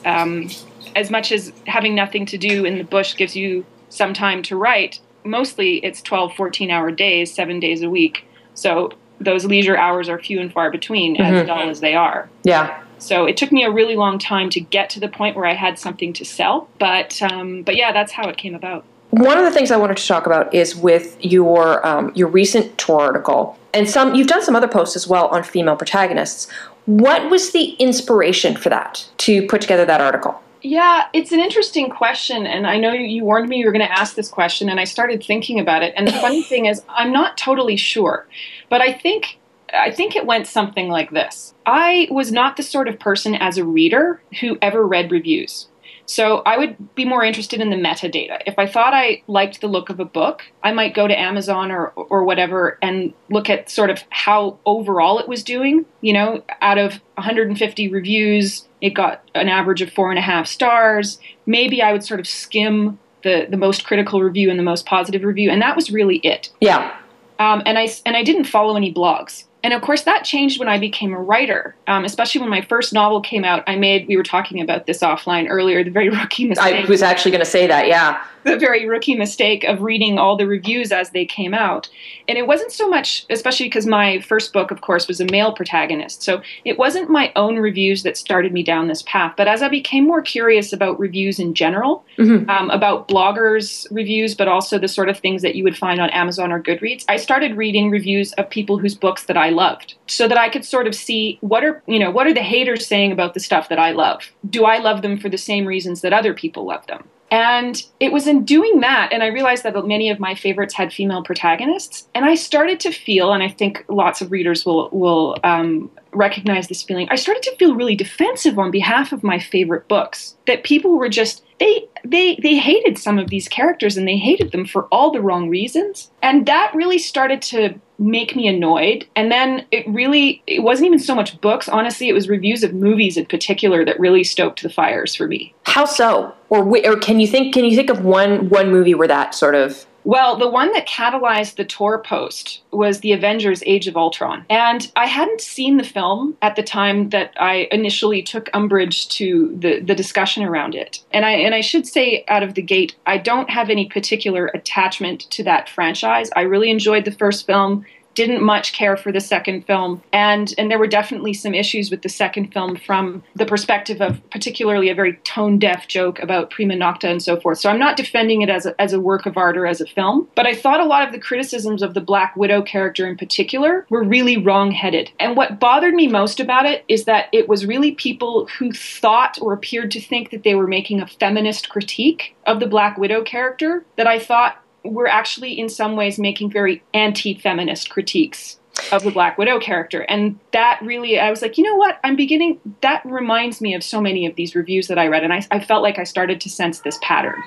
[0.05, 0.49] um,
[0.95, 4.55] as much as having nothing to do in the bush gives you some time to
[4.55, 8.25] write, mostly it's 12, 14 hour days, seven days a week.
[8.53, 8.91] So
[9.23, 11.47] those leisure hours are few and far between, as Mhm.
[11.47, 12.29] dull as they are.
[12.43, 12.79] Yeah.
[12.99, 15.53] So it took me a really long time to get to the point where I
[15.53, 16.67] had something to sell.
[16.79, 18.85] But um, but yeah, that's how it came about.
[19.09, 22.77] One of the things I wanted to talk about is with your um, your recent
[22.77, 26.47] Tor article, and some you've done some other posts as well on female protagonists.
[26.85, 30.39] What was the inspiration for that to put together that article?
[30.65, 33.91] Yeah, it's an interesting question, and I know you warned me you were going to
[33.91, 35.93] ask this question, and I started thinking about it.
[35.97, 38.25] And the funny thing is, I'm not totally sure,
[38.69, 39.39] but I think
[39.73, 41.53] I think it went something like this.
[41.65, 45.67] I was not the sort of person as a reader who ever read reviews.
[46.05, 48.41] So I would be more interested in the metadata.
[48.45, 51.71] If I thought I liked the look of a book, I might go to Amazon
[51.71, 55.85] or or whatever and look at sort of how overall it was doing.
[56.01, 60.47] You know, out of 150 reviews, it got an average of four and a half
[60.47, 61.19] stars.
[61.45, 65.23] Maybe I would sort of skim the the most critical review and the most positive
[65.23, 66.51] review, and that was really it.
[66.59, 66.95] Yeah.
[67.39, 69.45] Um, and I and I didn't follow any blogs.
[69.63, 71.75] And of course, that changed when I became a writer.
[71.87, 74.07] Um, especially when my first novel came out, I made.
[74.07, 75.83] We were talking about this offline earlier.
[75.83, 77.87] The very rookie mistake I was actually going to say that.
[77.87, 78.21] Yeah.
[78.43, 81.87] the very rookie mistake of reading all the reviews as they came out.
[82.27, 85.53] And it wasn't so much, especially because my first book, of course, was a male
[85.53, 86.21] protagonist.
[86.23, 89.35] So it wasn't my own reviews that started me down this path.
[89.37, 92.49] But as I became more curious about reviews in general, Mhm.
[92.49, 96.09] um, about bloggers' reviews, but also the sort of things that you would find on
[96.09, 100.27] Amazon or Goodreads, I started reading reviews of people whose books that I loved, so
[100.27, 103.11] that I could sort of see what are you know what are the haters saying
[103.11, 104.31] about the stuff that I love.
[104.49, 107.07] Do I love them for the same reasons that other people love them?
[107.33, 110.93] And it was in doing that, and I realized that many of my favorites had
[110.93, 115.37] female protagonists, and I started to feel, and I think lots of readers will will
[115.43, 117.07] um, recognize this feeling.
[117.09, 120.35] I started to feel really defensive on behalf of my favorite books.
[120.45, 124.51] That people were just they they they hated some of these characters, and they hated
[124.51, 129.07] them for all the wrong reasons, and that really started to make me annoyed.
[129.15, 131.69] And then it really it wasn't even so much books.
[131.69, 135.53] Honestly it was reviews of movies in particular that really stoked the fires for me.
[135.63, 136.33] How so?
[136.49, 139.55] Or or can you think can you think of one one movie where that sort
[139.55, 144.45] of Well, the one that catalyzed the Tor post was the Avengers Age of Ultron.
[144.49, 149.55] And I hadn't seen the film at the time that I initially took umbrage to
[149.57, 150.99] the, the discussion around it.
[151.11, 154.47] And I and I should say out of the gate, I don't have any particular
[154.47, 156.29] attachment to that franchise.
[156.35, 157.85] I really enjoyed the first film.
[158.15, 162.01] Didn't much care for the second film, and and there were definitely some issues with
[162.01, 166.75] the second film from the perspective of particularly a very tone deaf joke about prima
[166.75, 167.59] nocta and so forth.
[167.59, 169.85] So I'm not defending it as a, as a work of art or as a
[169.85, 173.17] film, but I thought a lot of the criticisms of the Black Widow character in
[173.17, 175.11] particular were really wrong headed.
[175.19, 179.37] And what bothered me most about it is that it was really people who thought
[179.41, 183.23] or appeared to think that they were making a feminist critique of the Black Widow
[183.23, 188.59] character that I thought were actually in some ways making very anti-feminist critiques
[188.91, 190.01] of the Black Widow character.
[190.01, 191.99] And that really, I was like, you know what?
[192.03, 195.23] I'm beginning, that reminds me of so many of these reviews that I read.
[195.23, 197.41] And I, I felt like I started to sense this pattern.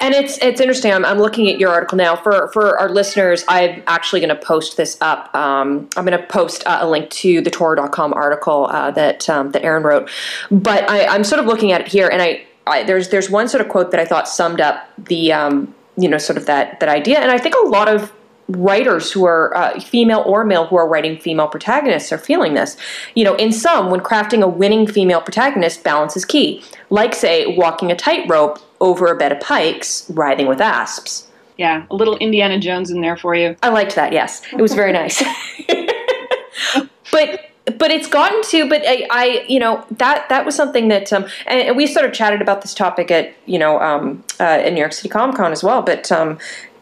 [0.00, 0.92] And it's it's interesting.
[0.92, 2.16] I'm, I'm looking at your article now.
[2.16, 5.32] For for our listeners, I'm actually going to post this up.
[5.36, 9.52] Um, I'm going to post uh, a link to the Tor.com article uh, that um,
[9.52, 10.10] that Erin wrote.
[10.50, 13.46] But I, I'm sort of looking at it here, and I, I there's there's one
[13.46, 16.80] sort of quote that I thought summed up the um, you know sort of that
[16.80, 17.20] that idea.
[17.20, 18.12] And I think a lot of
[18.48, 22.76] writers who are uh, female or male who are writing female protagonists are feeling this.
[23.14, 26.62] You know, in some, when crafting a winning female protagonist, balance is key.
[26.90, 31.28] Like, say, walking a tightrope over a bed of pikes, writhing with asps.
[31.56, 33.56] Yeah, a little Indiana Jones in there for you.
[33.62, 34.12] I liked that.
[34.12, 35.22] Yes, it was very nice.
[37.12, 41.12] but but it's gotten to but I, I you know that that was something that
[41.12, 44.74] um and, we sort of chatted about this topic at you know um uh, in
[44.74, 46.38] New York City Comic Con as well but um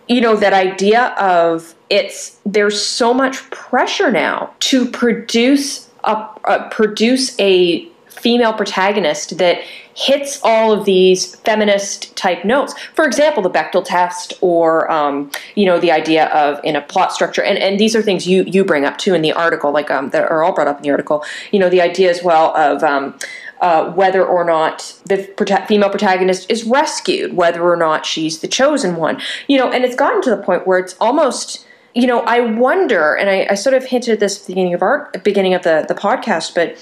[0.09, 6.68] you know that idea of it's there's so much pressure now to produce a uh,
[6.70, 7.89] produce a
[8.23, 9.59] female protagonist that
[9.95, 12.73] hits all of these feminist type notes.
[12.95, 17.12] For example, the Bechdel test, or um, you know, the idea of in a plot
[17.12, 19.91] structure, and, and these are things you you bring up too in the article, like
[19.91, 21.25] um, that are all brought up in the article.
[21.51, 23.18] You know, the idea as well of um,
[23.61, 28.49] uh, whether or not the prota- female protagonist is rescued, whether or not she's the
[28.49, 29.20] chosen one.
[29.49, 33.14] You know, and it's gotten to the point where it's almost you know, I wonder,
[33.14, 35.62] and I, I sort of hinted at this at the beginning of our beginning of
[35.62, 36.79] the, the podcast, but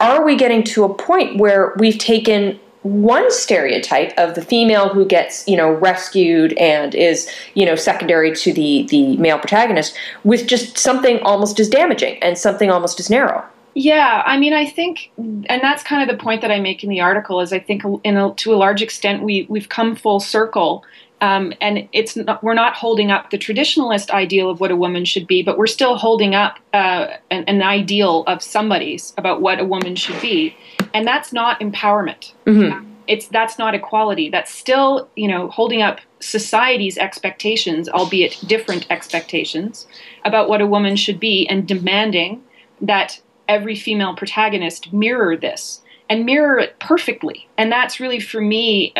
[0.00, 5.04] are we getting to a point where we've taken one stereotype of the female who
[5.04, 10.46] gets you know rescued and is you know secondary to the the male protagonist with
[10.46, 13.44] just something almost as damaging and something almost as narrow?
[13.78, 16.88] Yeah, I mean, I think, and that's kind of the point that I make in
[16.88, 20.18] the article is I think, in a, to a large extent, we we've come full
[20.18, 20.82] circle,
[21.20, 25.04] um, and it's not, we're not holding up the traditionalist ideal of what a woman
[25.04, 29.58] should be, but we're still holding up uh, an, an, ideal of somebody's about what
[29.58, 30.54] a woman should be,
[30.92, 32.32] and that's not empowerment.
[32.44, 32.86] Mm-hmm.
[33.06, 34.28] It's that's not equality.
[34.28, 39.86] That's still, you know, holding up society's expectations, albeit different expectations,
[40.24, 42.42] about what a woman should be, and demanding
[42.80, 47.48] that every female protagonist mirror this and mirror it perfectly.
[47.56, 48.92] And that's really for me.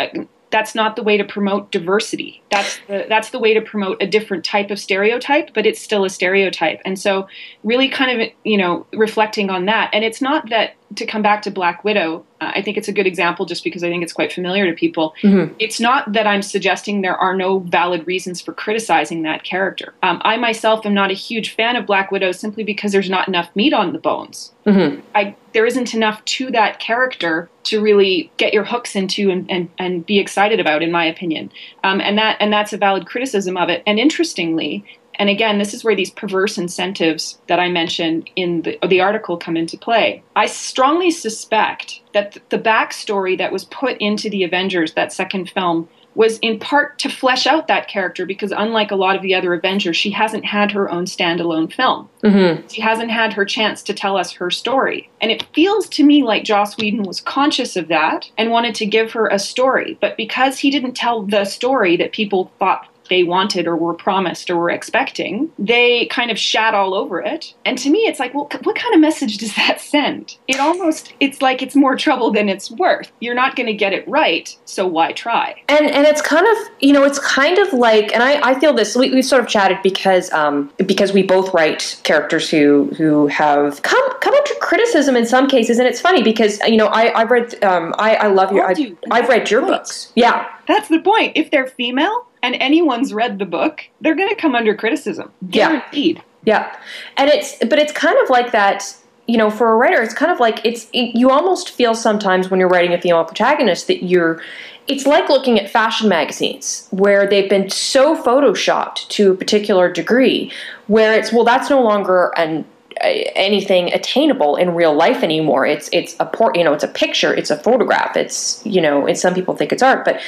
[0.57, 2.43] That's not the way to promote diversity.
[2.51, 6.07] That's the, that's the way to promote a different type of stereotype, but it's still
[6.07, 6.81] a stereotype.
[6.87, 7.29] And so,
[7.63, 9.91] really, kind of, you know, reflecting on that.
[9.93, 12.93] And it's not that to come back to Black Widow, uh, I think it's a
[12.93, 15.15] good example just because I think it's quite familiar to people.
[15.23, 15.55] Mm-hmm.
[15.59, 19.95] It's not that I'm suggesting there are no valid reasons for criticizing that character.
[20.03, 23.27] Um, I myself am not a huge fan of Black Widow simply because there's not
[23.27, 24.53] enough meat on the bones.
[24.65, 25.01] Mm-hmm.
[25.15, 29.69] I, there isn't enough to that character to really get your hooks into and, and,
[29.79, 31.51] and be excited about, in my opinion.
[31.83, 33.83] Um, and that and that's a valid criticism of it.
[33.87, 34.85] And interestingly,
[35.17, 39.37] and again, this is where these perverse incentives that I mentioned in the, the article
[39.37, 40.23] come into play.
[40.35, 45.89] I strongly suspect that the backstory that was put into the Avengers, that second film,
[46.17, 49.53] was in part to flesh out that character because unlike a lot of the other
[49.53, 52.09] Avengers, she hasn't had her own standalone film.
[52.25, 52.67] Mm-hmm.
[52.69, 55.11] She hasn't had her chance to tell us her story.
[55.21, 58.87] And it feels to me like Joss Whedon was conscious of that and wanted to
[58.87, 59.99] give her a story.
[60.01, 64.51] But because he didn't tell the story that people thought they wanted or were promised
[64.51, 67.55] or were expecting, they kind of shat all over it.
[67.65, 70.37] And to me, it's like, well, what kind of message does that send?
[70.49, 73.11] It almost, it's like it's more trouble than it's worth.
[73.21, 75.63] You're not going to get it right, so why try?
[75.69, 78.73] And and it's kind of, you know, it's kind of like, and I, I feel
[78.73, 78.95] this.
[78.97, 83.83] We, we've sort of chatted because um, because we both write characters who who have
[83.83, 87.31] come come under criticism in some cases, and it's funny because you know I I've
[87.31, 90.13] read um, I I love your I, I've read your books.
[90.15, 91.33] Yeah, that's the point.
[91.37, 95.33] If they're female, and anyone's read the book, they're going to come under criticism.
[95.51, 96.23] Guaranteed.
[96.45, 96.71] Yeah.
[96.71, 96.81] yeah.
[97.17, 100.31] And it's, but it's kind of like that, you know, for a writer, it's kind
[100.31, 104.05] of like it's, it, you almost feel sometimes when you're writing a female protagonist that
[104.05, 104.41] you're,
[104.87, 110.53] it's like looking at fashion magazines where they've been so photoshopped to a particular degree
[110.87, 112.65] where it's, well, that's no longer an,
[113.01, 115.67] anything attainable in real life anymore.
[115.67, 118.17] It's it's a port, you know, it's a picture, it's a photograph.
[118.17, 120.19] It's you know, and some people think it's art, but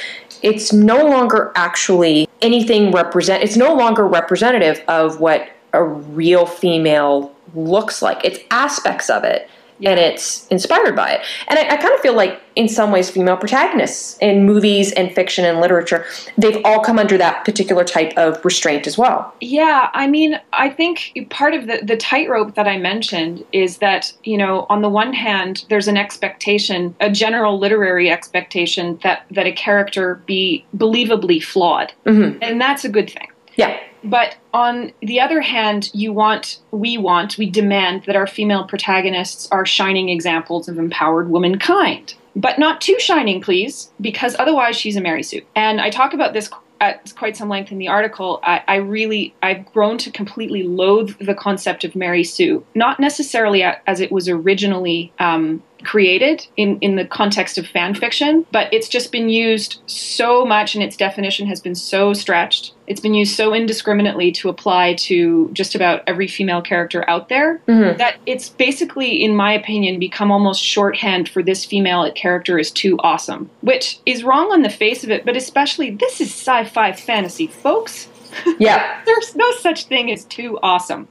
[0.41, 7.33] it's no longer actually anything represent it's no longer representative of what a real female
[7.55, 9.49] looks like it's aspects of it.
[9.83, 11.21] And it's inspired by it.
[11.47, 15.13] And I, I, kind of feel like, in some ways, female protagonists in movies and
[15.13, 16.05] fiction and literature,
[16.37, 19.33] they've all come under that particular type of restraint as well.
[19.39, 24.11] Yeah, I mean, I think part of the, the tightrope that I mentioned is that,
[24.23, 29.45] you know, on the one hand, there's an expectation, a general literary expectation that, that
[29.45, 31.93] a character be believably flawed.
[32.05, 32.39] Mm-hmm.
[32.41, 33.27] And that's a good thing.
[33.55, 33.79] Yeah.
[34.03, 39.47] But on the other hand, you want, we want, we demand that our female protagonists
[39.51, 42.15] are shining examples of empowered womankind.
[42.35, 45.41] But not too shining, please, because otherwise she's a Mary Sue.
[45.55, 46.49] And I talk about this
[46.81, 48.39] at quite some length in the article.
[48.43, 53.63] I, I really, I've grown to completely loathe the concept of Mary Sue, not necessarily
[53.63, 58.87] as it was originally um, created in, in the context of fan fiction, but it's
[58.87, 62.73] just been used so much and its definition has been so stretched.
[62.89, 67.61] It's been used so indiscriminately to apply to just about every female character out there
[67.67, 67.97] mm-hmm.
[67.97, 72.97] that it's basically, in my opinion, become almost shorthand for this female character is too
[72.99, 76.91] awesome, which is wrong on the face of it, but especially this is sci fi
[76.91, 78.07] fantasy, folks.
[78.59, 79.01] Yeah.
[79.05, 81.07] There's no such thing as too awesome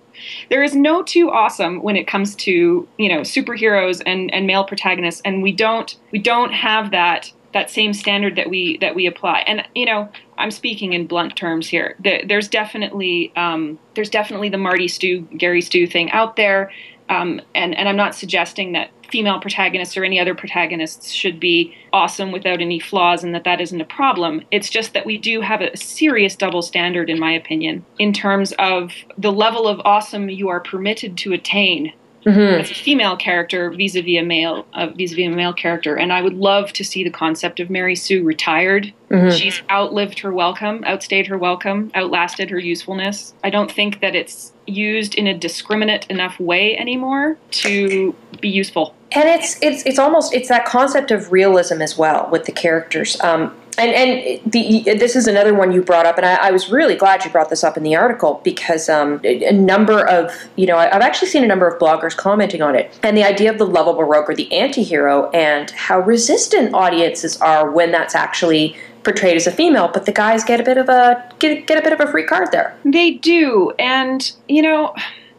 [0.50, 4.64] there is no too awesome when it comes to you know superheroes and and male
[4.64, 9.06] protagonists, and we don't we don't have that that same standard that we that we
[9.06, 9.40] apply.
[9.46, 10.08] And you know,
[10.38, 11.96] I'm speaking in blunt terms here.
[11.98, 16.70] There's definitely um, there's definitely the Marty Stu Gary Stu thing out there,
[17.08, 21.74] um, and and I'm not suggesting that female protagonists or any other protagonists should be
[21.92, 24.42] awesome without any flaws and that that isn't a problem.
[24.50, 28.52] It's just that we do have a serious double standard, in my opinion, in terms
[28.58, 31.92] of the level of awesome you are permitted to attain
[32.24, 32.60] mm-hmm.
[32.60, 36.34] as a female character vis-a-vis a male uh, vis-a-vis a male character and i would
[36.34, 39.30] love to see the concept of mary sue retired mm-hmm.
[39.30, 44.52] she's outlived her welcome outstayed her welcome outlasted her usefulness i don't think that it's
[44.66, 50.34] used in a discriminate enough way anymore to be useful and it's it's it's almost
[50.34, 55.14] it's that concept of realism as well with the characters um, and and the, this
[55.14, 57.62] is another one you brought up, and I, I, was really glad you brought this
[57.62, 61.46] up in the article because um, a number of you know I've actually seen a
[61.46, 64.52] number of bloggers commenting on it, and the idea of the lovable rogue or the
[64.52, 70.12] anti-hero and how resistant audiences are when that's actually portrayed as a female, but the
[70.12, 72.76] guys get a bit of a get, get a bit of a free card there.
[72.84, 74.94] They do, and you know.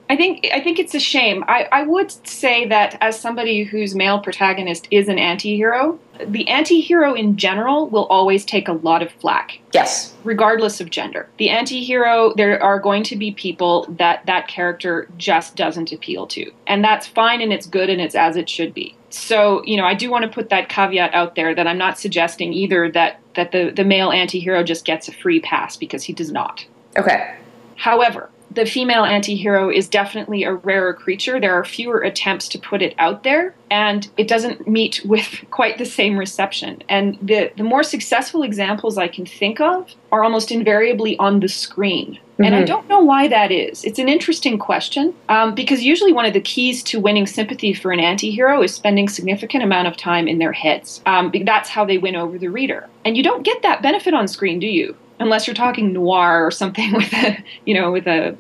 [0.10, 1.44] I think I think it's a shame.
[1.48, 7.14] I, I would say that as somebody whose male protagonist is an anti-hero, the anti-hero
[7.14, 9.60] in general will always take a lot of flack.
[9.72, 10.16] Yes.
[10.24, 11.30] Regardless of gender.
[11.38, 16.52] The anti-hero there are going to be people that that character just doesn't appeal to.
[16.66, 18.96] And that's fine and it's good and it's as it should be.
[19.12, 22.00] So, you know, I do want to put that caveat out there that I'm not
[22.00, 26.14] suggesting either that that the the male anti-hero just gets a free pass because he
[26.14, 26.66] does not.
[26.98, 27.36] Okay.
[27.76, 31.40] However, the female anti-hero is definitely a rarer creature.
[31.40, 35.78] There are fewer attempts to put it out there, and it doesn't meet with quite
[35.78, 36.84] the same reception.
[36.90, 41.48] And the, the more successful examples I can think of are almost invariably on the
[41.48, 42.16] screen.
[42.16, 42.44] Mm-hmm.
[42.44, 42.68] And I mm-hmm.
[42.68, 43.84] don't know why that is.
[43.84, 47.92] It's an interesting question um, because usually one of the keys to winning sympathy for
[47.92, 51.02] an anti-hero is spending significant amount of time in their heads.
[51.06, 52.88] Um, that's how they win over the reader.
[53.04, 54.96] And you don't get that benefit on screen, do you?
[55.20, 58.36] Unless you're talking noir or something with a you know with a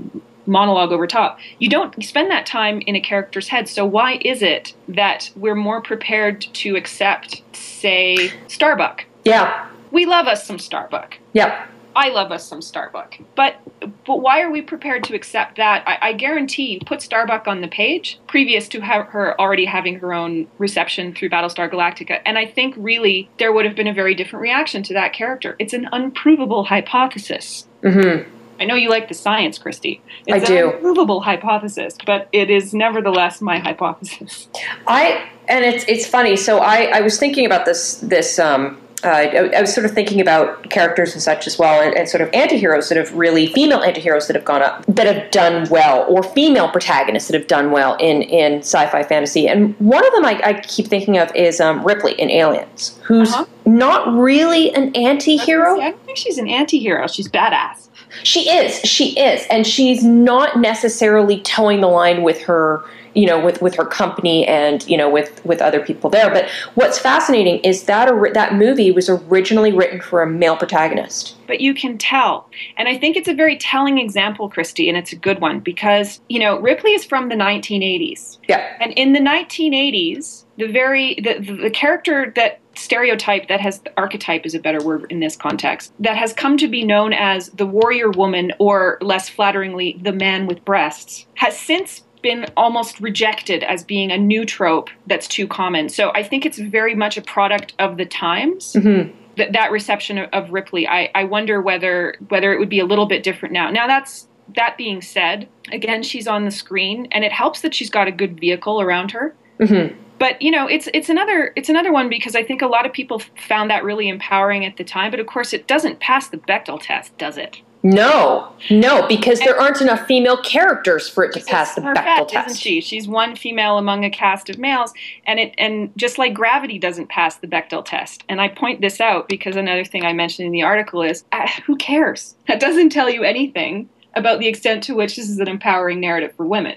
[0.49, 1.39] monologue over top.
[1.59, 3.69] You don't spend that time in a character's head.
[3.69, 9.05] So why is it that we're more prepared to accept, say, Starbuck?
[9.23, 9.69] Yeah.
[9.91, 11.17] We love us some Starbuck.
[11.33, 11.67] Yeah.
[11.99, 13.17] I love us some Starbuck.
[13.35, 13.57] But
[14.05, 15.83] but why are we prepared to accept that?
[15.85, 20.13] I, I guarantee you put Starbuck on the page previous to her already having her
[20.13, 24.15] own reception through Battlestar Galactica, and I think really there would have been a very
[24.15, 25.57] different reaction to that character.
[25.59, 27.67] It's an unprovable hypothesis.
[27.83, 28.29] Mm-hmm.
[28.61, 29.99] I know you like the science, Kristi.
[30.25, 30.69] It's I do.
[30.69, 34.47] an unprovable hypothesis, but it is nevertheless my hypothesis.
[34.87, 36.37] I and it's it's funny.
[36.37, 39.91] So I I was thinking about this this um uh, I, I, was sort of
[39.91, 43.47] thinking about characters and such as well, and, and, sort of antiheroes that have really
[43.47, 47.47] female antiheroes that have gone up, that have done well, or female protagonists that have
[47.47, 49.47] done well in in sci-fi fantasy.
[49.47, 53.31] And one of them I, I keep thinking of is um, Ripley in Aliens, who's
[53.31, 53.45] uh-huh.
[53.65, 55.79] not really an antihero.
[55.79, 57.11] I don't think she's an antihero.
[57.13, 57.87] She's badass.
[58.23, 58.81] She is.
[58.81, 62.83] She is, and she's not necessarily toeing the line with her
[63.13, 66.29] you know with with her company and you know with with other people there.
[66.29, 71.35] But what's fascinating is that that movie was originally written for a male protagonist.
[71.47, 72.49] But you can tell.
[72.77, 76.21] And i think it's a very telling example Kristi and it's a good one because
[76.29, 78.77] you know ripley is from the 1980s yeah.
[78.79, 84.55] And in the 1980s the very the, the character that stereotype that has archetype is
[84.55, 88.09] a better word in this context that has come to be known as the warrior
[88.09, 94.11] woman or less flatteringly the man with breasts has since been almost rejected as being
[94.11, 95.89] a new trope that's too common.
[95.89, 98.73] So I think it's very much a product of the times.
[98.73, 99.15] Mm-hmm.
[99.37, 102.85] That, that reception of, of Ripley, I, I wonder whether whether it would be a
[102.85, 103.69] little bit different now.
[103.69, 107.89] Now that's that being said, again, she's on the screen, and it helps that she's
[107.89, 109.35] got a good vehicle around her.
[109.59, 109.95] Mm-hmm.
[110.17, 112.91] But you know, it's it's another it's another one because I think a lot of
[112.91, 115.11] people found that really empowering at the time.
[115.11, 117.61] But of course, it doesn't pass the Bechdel test, does it?
[117.81, 122.49] No, no, because there aren't enough female characters for it to pass the Bechdel test.
[122.49, 122.81] Isn't she?
[122.81, 124.93] She's one female among a cast of males,
[125.25, 128.25] and it and just like gravity doesn't pass the Bechdel test.
[128.27, 131.47] And I point this out because another thing I mentioned in the article is uh,
[131.65, 132.35] who cares?
[132.47, 136.33] That doesn't tell you anything about the extent to which this is an empowering narrative
[136.35, 136.75] for women.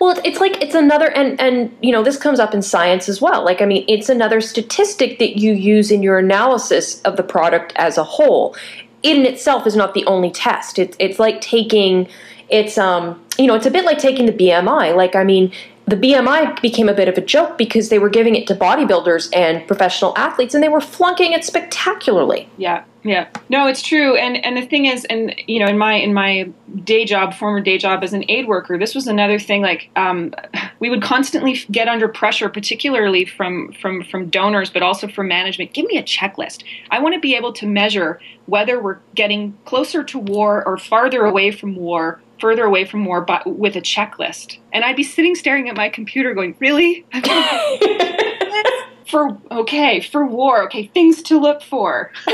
[0.00, 3.20] Well, it's like it's another, and and you know this comes up in science as
[3.20, 3.44] well.
[3.44, 7.72] Like I mean, it's another statistic that you use in your analysis of the product
[7.74, 8.56] as a whole
[9.04, 10.78] in itself is not the only test.
[10.78, 12.08] It's it's like taking
[12.48, 14.96] it's um you know it's a bit like taking the BMI.
[14.96, 15.52] Like I mean
[15.86, 19.28] the BMI became a bit of a joke because they were giving it to bodybuilders
[19.34, 22.48] and professional athletes and they were flunking it spectacularly.
[22.56, 22.84] Yeah.
[23.02, 23.28] Yeah.
[23.50, 24.16] No, it's true.
[24.16, 26.48] And and the thing is and you know in my in my
[26.84, 30.34] day job, former day job as an aid worker, this was another thing like um,
[30.80, 35.74] we would constantly get under pressure particularly from from from donors but also from management.
[35.74, 36.64] Give me a checklist.
[36.90, 41.26] I want to be able to measure whether we're getting closer to war or farther
[41.26, 44.58] away from war further away from war but with a checklist.
[44.70, 47.06] And I'd be sitting staring at my computer going, Really?
[49.08, 52.12] for okay, for war, okay, things to look for.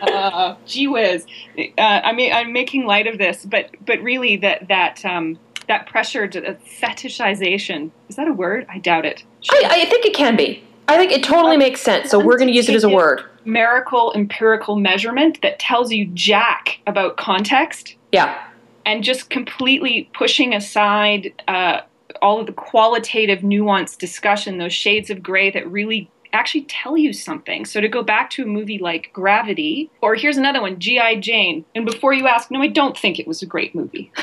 [0.00, 1.26] uh, gee whiz.
[1.58, 5.86] Uh, I mean I'm making light of this, but but really that that um that
[5.86, 7.90] pressure to the fetishization.
[8.08, 8.64] Is that a word?
[8.70, 9.24] I doubt it.
[9.52, 10.64] I, I think it can be.
[10.88, 12.10] I think it totally makes sense.
[12.10, 13.24] So we're going to use it as a word.
[13.44, 18.38] Numerical empirical measurement that tells you jack about context Yeah.
[18.86, 21.80] and just completely pushing aside uh,
[22.22, 27.12] all of the qualitative nuanced discussion, those shades of gray that really actually tell you
[27.12, 27.64] something.
[27.64, 31.16] So to go back to a movie like Gravity, or here's another one, G.I.
[31.20, 34.10] Jane, and before you ask, no, I don't think it was a great movie.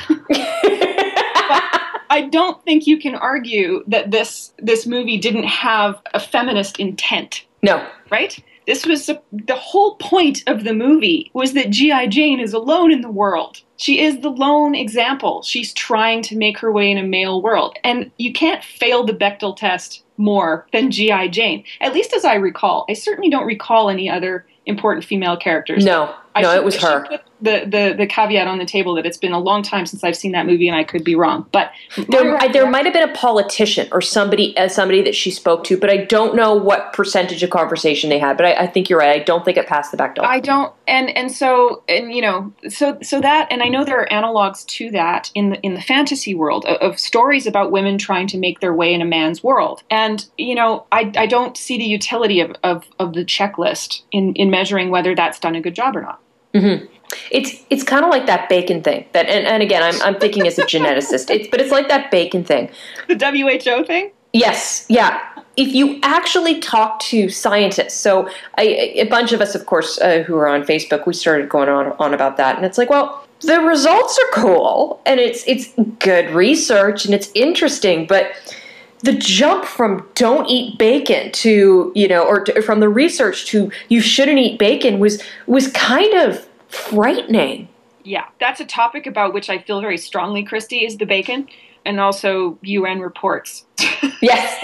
[2.07, 7.45] I don't think you can argue that this this movie didn't have a feminist intent
[7.63, 7.85] No.
[8.09, 8.37] right?
[8.67, 12.91] This was the, the whole point of the movie was that GI Jane is alone
[12.91, 13.61] in the world.
[13.77, 15.43] She is the lone example.
[15.43, 19.13] She's trying to make her way in a male world, and you can't fail the
[19.13, 21.63] Bechdel test more than GI Jane.
[21.81, 25.85] At least as I recall, I certainly don't recall any other important female characters.
[25.85, 26.15] No.
[26.35, 27.05] I No, should- it was her.
[27.09, 30.03] put The, the the caveat on the table that it's been a long time since
[30.03, 31.71] I've seen that movie and I could be wrong, but
[32.07, 35.63] There, I- there might have been a politician or somebody, uh, somebody that she spoke
[35.65, 38.37] to, but I don't know what percentage of conversation they had.
[38.37, 39.19] But I, I think you're right.
[39.19, 40.23] I don't think it passed the Bechdel.
[40.23, 43.99] I don't, and and so and you know, so so that, and I know there
[44.01, 47.97] are analogs to that in the in the fantasy world of, of stories about women
[47.97, 51.55] trying to make their way in a man's world, and you know, I I don't
[51.57, 55.61] see the utility of of, of the checklist in in measuring whether that's done a
[55.61, 56.21] good job or not.
[57.31, 59.05] It's it's kind of like that bacon thing.
[59.13, 61.29] That and, and again, I'm I'm thinking as a geneticist.
[61.29, 62.69] It's but it's like that bacon thing.
[63.07, 64.11] The WHO thing.
[64.33, 65.21] Yes, yeah.
[65.55, 68.63] If you actually talk to scientists, so I,
[68.95, 71.93] a bunch of us, of course, uh, who are on Facebook, we started going on
[71.99, 76.31] on about that, and it's like, well, the results are cool, and it's it's good
[76.31, 78.33] research, and it's interesting, but
[79.05, 83.71] the jump from don't eat bacon to you know, or to, from the research to
[83.87, 87.67] you shouldn't eat bacon was was kind of frightening.
[88.03, 91.47] Yeah, that's a topic about which I feel very strongly, Kristi, is the bacon,
[91.85, 93.65] and also UN reports.
[94.21, 94.63] Yes.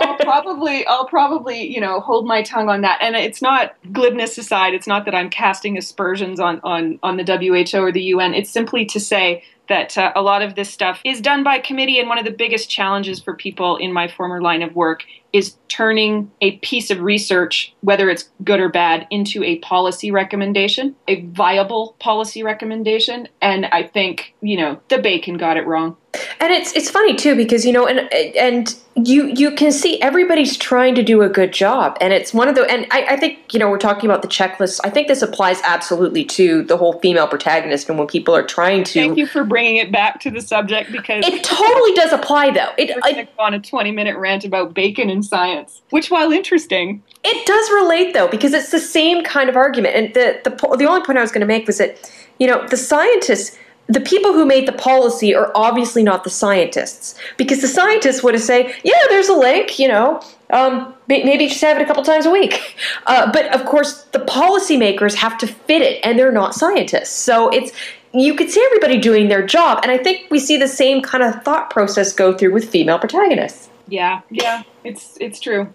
[0.00, 4.38] I'll probably I'll probably you know hold my tongue on that and it's not glibness
[4.38, 8.34] aside it's not that I'm casting aspersions on on on the WHO or the UN
[8.34, 11.98] it's simply to say that uh, a lot of this stuff is done by committee
[11.98, 15.56] and one of the biggest challenges for people in my former line of work is
[15.68, 21.22] turning a piece of research whether it's good or bad into a policy recommendation a
[21.22, 23.28] viable policy recommendation.
[23.40, 25.96] And I think you know the bacon got it wrong.
[26.40, 30.56] And it's it's funny too because you know and and you you can see everybody's
[30.56, 31.96] trying to do a good job.
[32.00, 34.28] And it's one of the and I, I think you know we're talking about the
[34.28, 34.80] checklist.
[34.84, 38.84] I think this applies absolutely to the whole female protagonist and when people are trying
[38.84, 42.50] to Thank you for bringing it back to the subject because it totally does apply
[42.50, 42.72] though.
[42.78, 46.10] It We're gonna it, go on a 20 minute rant about bacon and science, which,
[46.10, 49.94] while interesting, it does relate though because it's the same kind of argument.
[49.94, 52.66] And the the the only point I was going to make was that you know
[52.68, 53.56] the scientists
[53.90, 57.18] the people who made the policy are obviously not the scientists.
[57.38, 61.60] Because the scientists would have say yeah there's a link you know um, maybe just
[61.60, 62.76] have it a couple times a week.
[63.06, 67.08] Uh, but of course the policymakers have to fit it and they're not scientists.
[67.08, 67.72] So it's
[68.12, 71.22] you could see everybody doing their job and i think we see the same kind
[71.22, 75.72] of thought process go through with female protagonists yeah, yeah, it's it's true.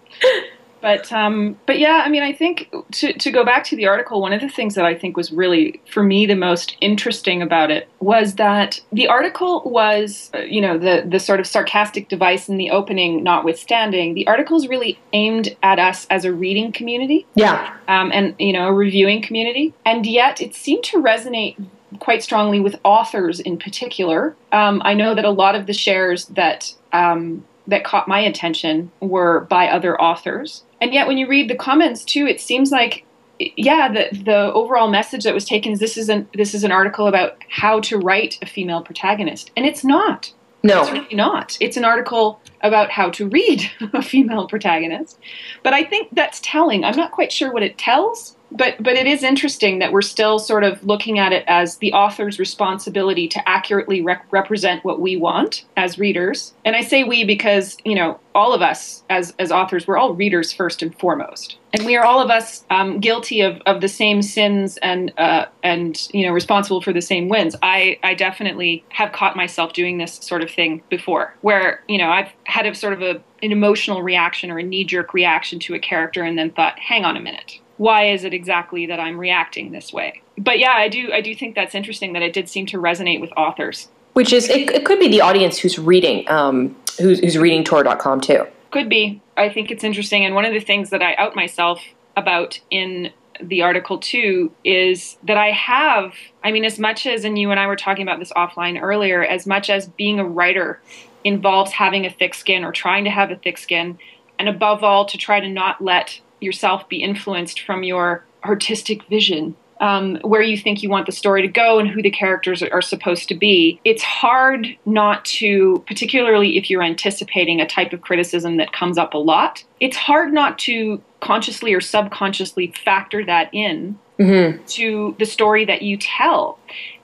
[0.80, 4.20] But um, but yeah, I mean, I think to to go back to the article,
[4.20, 7.70] one of the things that I think was really for me the most interesting about
[7.70, 12.50] it was that the article was, uh, you know, the the sort of sarcastic device
[12.50, 17.26] in the opening, notwithstanding, the article is really aimed at us as a reading community.
[17.34, 21.56] yeah um, and you know a reviewing community and yet it seemed to resonate
[21.98, 26.26] quite strongly with authors in particular um, i know that a lot of the shares
[26.26, 31.48] that um, that caught my attention were by other authors and yet when you read
[31.48, 33.04] the comments too it seems like
[33.38, 36.72] yeah the the overall message that was taken is this is an this is an
[36.72, 41.58] article about how to write a female protagonist and it's not No, it's really not.
[41.60, 45.18] It's an article about how to read a female protagonist.
[45.62, 46.84] But I think that's telling.
[46.84, 50.38] I'm not quite sure what it tells, but but it is interesting that we're still
[50.38, 55.16] sort of looking at it as the author's responsibility to accurately rep- represent what we
[55.16, 56.54] want as readers.
[56.64, 60.14] And I say we because, you know, all of us as as authors, we're all
[60.14, 61.58] readers first and foremost.
[61.72, 65.46] And we are all of us um, guilty of, of the same sins and uh,
[65.62, 67.56] and you know responsible for the same wins.
[67.62, 72.10] I I definitely have caught myself doing this sort of thing before, where you know
[72.10, 75.74] I've had a sort of a an emotional reaction or a knee jerk reaction to
[75.74, 79.18] a character, and then thought, hang on a minute, why is it exactly that I'm
[79.18, 80.22] reacting this way?
[80.38, 83.20] But yeah, I do I do think that's interesting that it did seem to resonate
[83.20, 83.88] with authors.
[84.14, 88.20] which is it, it could be the audience who's reading um, who's, who's reading tor.com
[88.20, 89.20] too Could be.
[89.36, 90.24] I think it's interesting.
[90.24, 91.80] And one of the things that I out myself
[92.16, 93.10] about in
[93.40, 96.14] the article too is that I have,
[96.44, 99.24] I mean, as much as, and you and I were talking about this offline earlier,
[99.24, 100.80] as much as being a writer
[101.24, 103.98] involves having a thick skin or trying to have a thick skin,
[104.38, 109.56] and above all, to try to not let yourself be influenced from your artistic vision
[109.80, 112.82] um, where you think you want the story to go and who the characters are,
[112.82, 113.80] supposed to be.
[113.84, 119.14] It's hard not to, particularly if you're anticipating a type of criticism that comes up
[119.14, 124.64] a lot, it's hard not to consciously or subconsciously factor that in Mm-hmm.
[124.66, 126.60] to the story that you tell.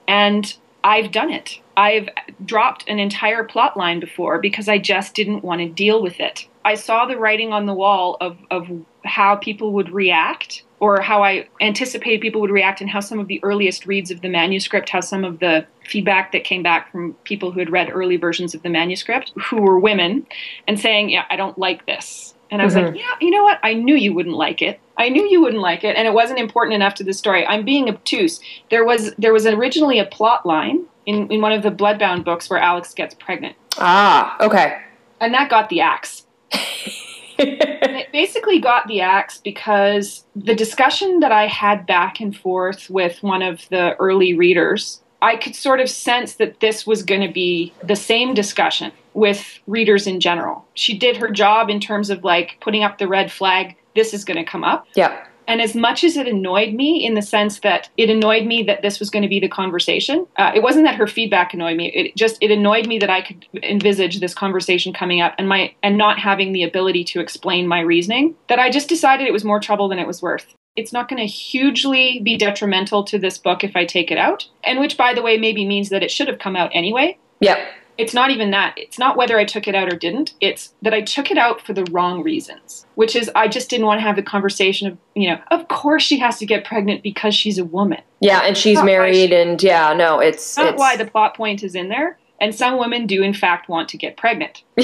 [0.07, 1.59] And I've done it.
[1.75, 2.07] I've
[2.45, 6.47] dropped an entire plot line before because I just didn't want to deal with it.
[6.63, 8.67] I saw the writing on the wall of, of
[9.03, 13.27] how people would react or how I anticipated people would react and how some of
[13.27, 17.13] the earliest reads of the manuscript, how some of the feedback that came back from
[17.23, 20.25] people who had read early versions of the manuscript, who were women,
[20.67, 22.33] and saying, Yeah, I don't like this.
[22.49, 23.59] And I was like, Yeah, you know what?
[23.63, 24.79] I knew you wouldn't like it.
[24.97, 27.45] I knew you wouldn't like it, and it wasn't important enough to the story.
[27.45, 28.39] I'm being obtuse.
[28.69, 32.49] There was there was originally a plot line in, in one of the Bloodbound books
[32.49, 33.55] where Alex gets pregnant.
[33.77, 34.81] Ah, okay.
[35.19, 36.25] And that got the axe.
[36.53, 42.89] And it basically got the axe because the discussion that I had back and forth
[42.89, 47.21] with one of the early readers, I could sort of sense that this was going
[47.21, 50.65] to be the same discussion with readers in general.
[50.75, 54.23] She did her job in terms of like putting up the red flag, this is
[54.23, 54.87] going to come up.
[54.95, 55.25] Yeah.
[55.51, 58.83] And as much as it annoyed me in the sense that it annoyed me that
[58.83, 61.91] this was going to be the conversation, uh, it wasn't that her feedback annoyed me.
[61.91, 65.75] It just it annoyed me that I could envisage this conversation coming up and my
[65.83, 68.33] and not having the ability to explain my reasoning.
[68.47, 70.55] That I just decided it was more trouble than it was worth.
[70.77, 74.47] It's not going to hugely be detrimental to this book if I take it out,
[74.63, 77.65] and which, by the way, maybe means that it should have come out anyway Yeah.
[78.01, 78.73] It's not even that.
[78.77, 80.33] It's not whether I took it out or didn't.
[80.41, 83.85] It's that I took it out for the wrong reasons, which is I just didn't
[83.85, 87.03] want to have the conversation of, you know, of course she has to get pregnant
[87.03, 88.01] because she's a woman.
[88.19, 91.35] Yeah, and she's Not married, she- and yeah, no, it's Not it's why the plot
[91.35, 92.17] point is in there.
[92.39, 94.63] And some women do, in fact, want to get pregnant.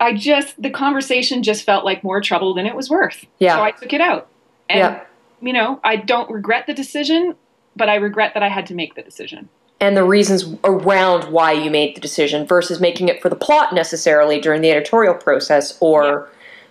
[0.00, 3.24] I just, the conversation just felt like more trouble than it was worth.
[3.38, 3.56] Yeah.
[3.56, 4.28] So I took it out.
[4.68, 5.04] And, Yeah.
[5.40, 7.34] you know, I don't regret the decision,
[7.74, 9.48] but I regret that I had to make the decision.
[9.80, 13.74] And the reasons around why you made the decision versus making it for the plot
[13.74, 16.28] necessarily during the editorial process or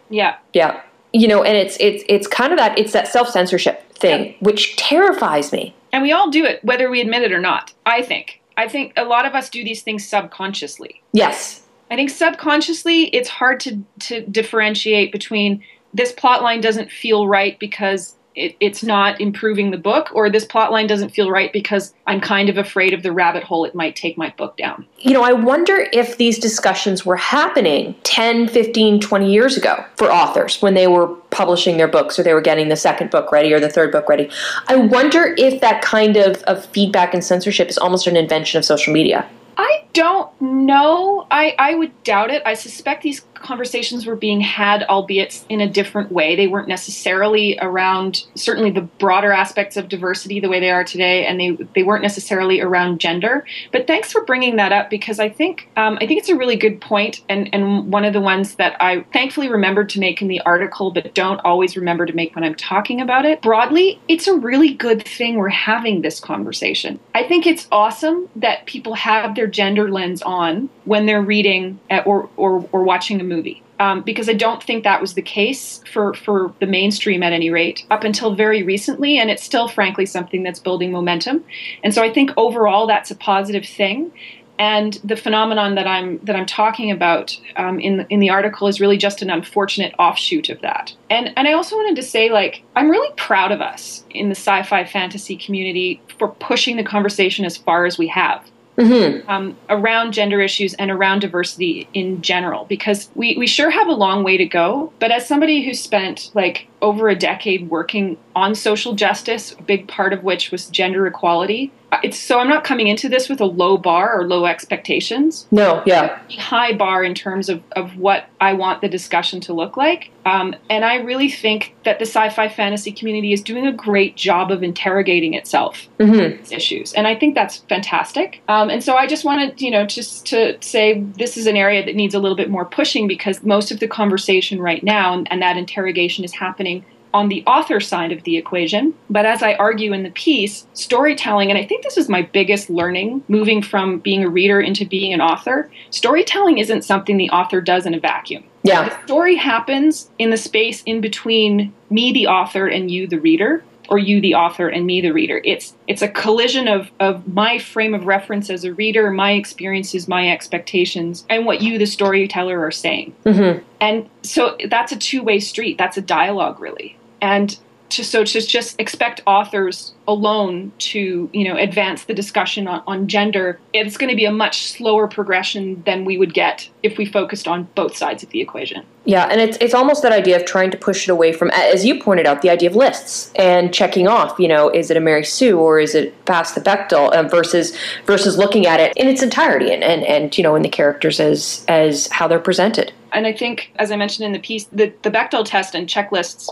[0.10, 0.36] Yeah.
[0.54, 0.82] yeah.
[1.12, 4.32] You know, and it's it's it's kind of that it's that self-censorship thing Yeah.
[4.40, 5.76] which terrifies me.
[5.92, 7.74] And we all do it, whether we admit it or not.
[7.86, 8.42] I think.
[8.58, 11.02] I think a lot of us do these things subconsciously.
[11.12, 11.62] Yes.
[11.92, 15.64] I think subconsciously, it's hard to to differentiate between
[15.94, 20.46] this plot line doesn't feel right because it, it's not improving the book, or this
[20.46, 23.76] plot line doesn't feel right because I'm kind of afraid of the rabbit hole it
[23.76, 24.86] might take my book down.
[25.00, 30.12] You know, I wonder if these discussions were happening 10, 15, 20 years ago for
[30.12, 33.54] authors when they were publishing their books or they were getting the second book ready
[33.54, 34.30] or the third book ready.
[34.68, 38.66] I wonder if that kind of, of feedback and censorship is almost an invention of
[38.66, 39.28] social media.
[39.58, 41.28] I don't know.
[41.30, 42.42] I, I would doubt it.
[42.46, 46.36] I suspect these conversations were being had, albeit in a different way.
[46.36, 51.26] They weren't necessarily around certainly the broader aspects of diversity the way they are today,
[51.26, 53.46] and they they weren't necessarily around gender.
[53.72, 56.56] But thanks for bringing that up because I think um, I think it's a really
[56.56, 60.28] good point, and and one of the ones that I thankfully remembered to make in
[60.28, 63.42] the article, but don't always remember to make when I'm talking about it.
[63.42, 67.00] Broadly, it's a really good thing we're having this conversation.
[67.14, 72.30] I think it's awesome that people have their gender lens on when they're reading or,
[72.38, 73.64] or or watching a movie.
[73.80, 77.50] Um, because I don't think that was the case for, for the mainstream at any
[77.50, 81.44] rate up until very recently, and it's still, frankly, something that's building momentum.
[81.84, 84.12] And so I think overall that's a positive thing.
[84.60, 88.80] And the phenomenon that I'm that I'm talking about um, in in the article is
[88.80, 90.94] really just an unfortunate offshoot of that.
[91.10, 94.36] And and I also wanted to say like I'm really proud of us in the
[94.36, 99.30] sci-fi fantasy community for pushing the conversation as far as we have Mm-hmm.
[99.30, 103.94] um, around gender issues and around diversity in general because we, we sure have a
[103.94, 108.54] long way to go but as somebody who spent like over a decade working on
[108.54, 112.64] social justice a big part of which was gender equality uh, it's so i'm not
[112.64, 116.20] coming into this with a low bar or low expectations No, yeah.
[116.38, 120.12] high bar in terms of, of what I want the discussion to look like.
[120.26, 124.18] Um, and I really think that the sci fi fantasy community is doing a great
[124.18, 126.38] job of interrogating itself Mm-hmm.
[126.42, 126.92] these issues.
[126.94, 128.42] And I think that's fantastic.
[128.50, 131.86] Um, and so I just wanted, you know, just to say this is an area
[131.86, 135.32] that needs a little bit more pushing because most of the conversation right now and,
[135.32, 136.73] and that interrogation is happening
[137.14, 138.94] on the author side of the equation.
[139.10, 142.70] But as I argue in the piece, storytelling, and I think this is my biggest
[142.70, 147.62] learning moving from being a reader into being an author, storytelling isn't something the author
[147.62, 148.44] does in a vacuum.
[148.64, 148.90] Yeah.
[148.90, 153.64] The story happens in the space in between me, the author, and you, the reader
[153.90, 157.58] or you the author and me the reader it's it's a collision of of my
[157.58, 162.64] frame of reference as a reader my experiences my expectations and what you the storyteller
[162.64, 163.64] are saying Mm-hmm.
[163.80, 167.58] and so that's a two-way street that's a dialogue really and
[167.90, 173.08] to, so to just expect authors alone to you know advance the discussion on, on
[173.08, 177.06] gender it's going to be a much slower progression than we would get if we
[177.06, 180.46] focused on both sides of the equation Yeah, and it's it's almost that idea of
[180.46, 183.74] trying to push it away from, as you pointed out, the idea of lists and
[183.74, 184.40] checking off.
[184.40, 187.78] You know, is it a Mary Sue or is it past the Bechdel Um, versus
[188.06, 191.20] versus looking at it in its entirety and, and and you know in the characters
[191.20, 192.94] as as how they're presented.
[193.12, 196.50] And I think, as I mentioned in the piece, the, the Bechdel test and checklists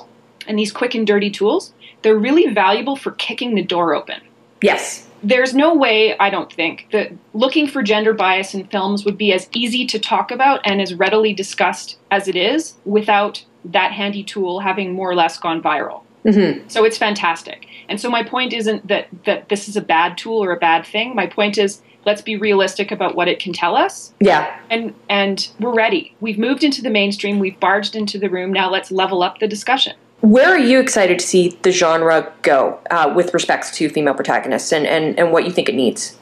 [0.48, 4.22] and these quick and dirty tools, they're really valuable for kicking the door open.
[4.62, 5.08] Yes.
[5.24, 9.32] There's no way, I don't think, that looking for gender bias in films would be
[9.34, 14.24] as easy to talk about and as readily discussed as it is without that handy
[14.24, 16.02] tool having more or less gone viral.
[16.26, 16.68] Mm-hmm.
[16.68, 17.68] So it's fantastic.
[17.88, 20.86] And so my point isn't that, that this is a bad tool or a bad
[20.86, 21.16] thing.
[21.16, 24.60] My point is let's be realistic about what it can tell us Yeah.
[24.72, 26.16] and and we're ready.
[26.20, 27.38] We've moved into the mainstream.
[27.38, 28.52] We've barged into the room.
[28.52, 29.96] Now let's level up the discussion.
[30.22, 34.72] Where are you excited to see the genre go uh, with respects to female protagonists
[34.72, 36.16] and, and, and what you think it needs?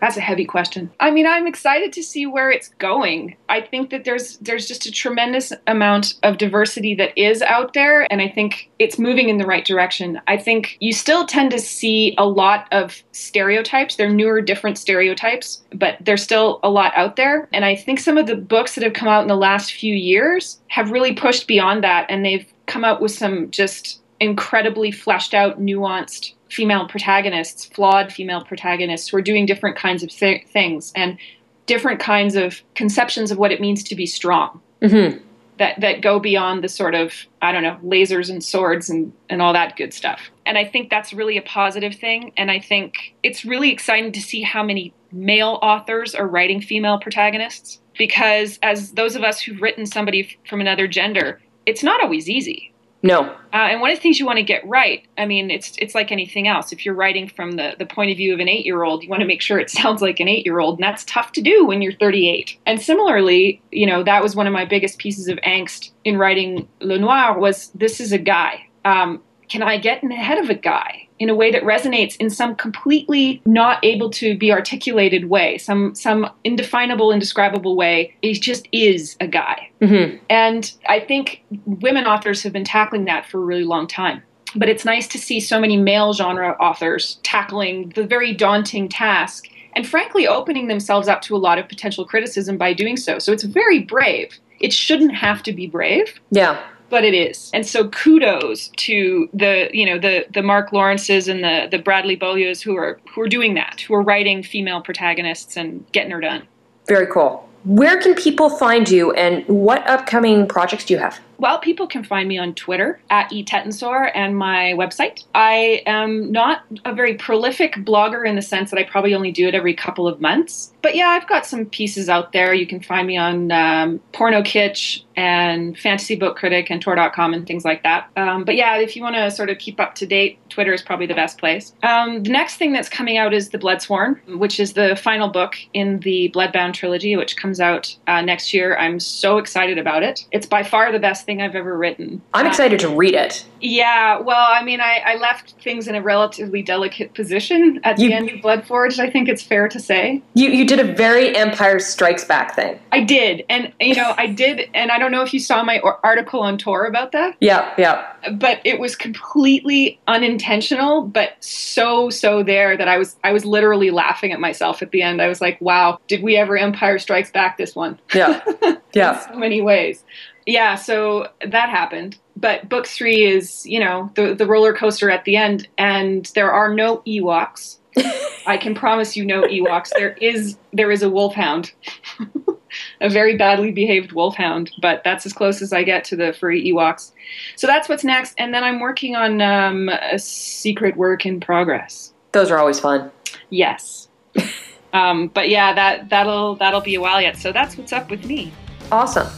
[0.00, 0.90] That's a heavy question.
[0.98, 3.36] I mean, I'm excited to see where it's going.
[3.50, 8.10] I think that there's there's just a tremendous amount of diversity that is out there
[8.10, 10.18] and I think it's moving in the right direction.
[10.26, 13.96] I think you still tend to see a lot of stereotypes.
[13.96, 18.16] They're newer different stereotypes, but there's still a lot out there and I think some
[18.16, 21.46] of the books that have come out in the last few years have really pushed
[21.46, 27.64] beyond that and they've come out with some just incredibly fleshed out, nuanced female protagonists,
[27.66, 31.18] flawed female protagonists who are doing different kinds of th- things and
[31.66, 35.18] different kinds of conceptions of what it means to be strong Mm-hmm.
[35.58, 39.42] that, that go beyond the sort of, I don't know, lasers and swords and, and
[39.42, 40.30] all that good stuff.
[40.46, 42.32] And I think that's really a positive thing.
[42.38, 46.98] And I think it's really exciting to see how many male authors are writing female
[46.98, 52.28] protagonists because as those of us who've written somebody from another gender, it's not always
[52.28, 52.70] easy.
[53.02, 53.30] No.
[53.52, 55.94] Uh, and one of the things you want to get right, I mean, it's it's
[55.94, 56.70] like anything else.
[56.70, 59.08] If you're writing from the, the point of view of an eight year old, you
[59.08, 61.40] want to make sure it sounds like an eight year old, and that's tough to
[61.40, 62.58] do when you're 38.
[62.66, 66.68] And similarly, you know, that was one of my biggest pieces of angst in writing
[66.80, 68.66] Lenoir was this is a guy.
[68.84, 72.16] Um, can I get in the head of a guy in a way that resonates
[72.16, 78.16] in some completely not able to be articulated way, some some indefinable, indescribable way?
[78.22, 79.70] He just is a guy.
[79.80, 80.16] Mm-hmm.
[80.28, 84.22] And I think women authors have been tackling that for a really long time.
[84.56, 89.46] But it's nice to see so many male genre authors tackling the very daunting task
[89.76, 93.20] and frankly opening themselves up to a lot of potential criticism by doing so.
[93.20, 94.40] So it's very brave.
[94.58, 96.60] It shouldn't have to be brave, Yeah.
[96.90, 97.50] But it is.
[97.54, 102.16] And so kudos to the, you know, the the Mark Lawrences and the the Bradley
[102.16, 106.20] Beaulieus who are who are doing that, who are writing female protagonists and getting her
[106.20, 106.42] done.
[106.86, 107.48] Very cool.
[107.64, 111.20] Where can people find you and what upcoming projects do you have?
[111.40, 115.24] Well, people can find me on Twitter at etetensor and my website.
[115.34, 119.48] I am not a very prolific blogger in the sense that I probably only do
[119.48, 120.74] it every couple of months.
[120.82, 122.52] But yeah, I've got some pieces out there.
[122.52, 127.64] You can find me on um, Pornokitsch and Fantasy Book Critic and Tor.com and things
[127.64, 128.08] like that.
[128.16, 130.82] Um, but yeah, if you want to sort of keep up to date, Twitter is
[130.82, 131.74] probably the best place.
[131.82, 135.56] Um, the next thing that's coming out is The Bloodsworn, which is the final book
[135.74, 138.76] in the Bloodbound trilogy, which comes out uh, next year.
[138.78, 140.26] I'm so excited about it.
[140.32, 142.20] It's by far the best thing I've ever written.
[142.34, 143.44] I'm Uh, excited to read it.
[143.60, 148.08] yeah, well, I mean, I, I left things in a relatively delicate position at You-
[148.08, 148.98] the end of Bloodforged.
[148.98, 152.80] I think it's fair to say You you did a very Empire Strikes Back thing.
[152.90, 155.78] I did, and you know, I did, and I don't know if you saw my
[155.80, 158.06] or- article on Tor about that, Yeah, yeah.
[158.32, 163.90] but it was completely unintentional, but so so there that I was I was literally
[163.92, 165.22] laughing at myself at the end.
[165.22, 168.40] I was like, "Wow, did we ever Empire Strikes Back this one?" Yeah.
[168.92, 169.22] Yeah.
[169.24, 170.02] in so many ways.
[170.50, 172.18] Yeah, so that happened.
[172.36, 176.50] But book three is, you know, the the roller coaster at the end, and there
[176.50, 177.76] are no Ewoks.
[178.46, 179.90] I can promise you no Ewoks.
[179.96, 181.72] There is there is a wolfhound.
[183.00, 186.64] a very badly behaved wolfhound, but that's as close as I get to the furry
[186.64, 187.12] Ewoks.
[187.54, 192.12] So that's what's next, and then I'm working on um, a secret work in progress.
[192.32, 193.12] Those are always fun.
[193.50, 194.08] Yes.
[194.92, 197.36] um, but yeah, that that'll that'll be a while yet.
[197.36, 198.52] So that's what's up with me.
[198.90, 199.28] Awesome.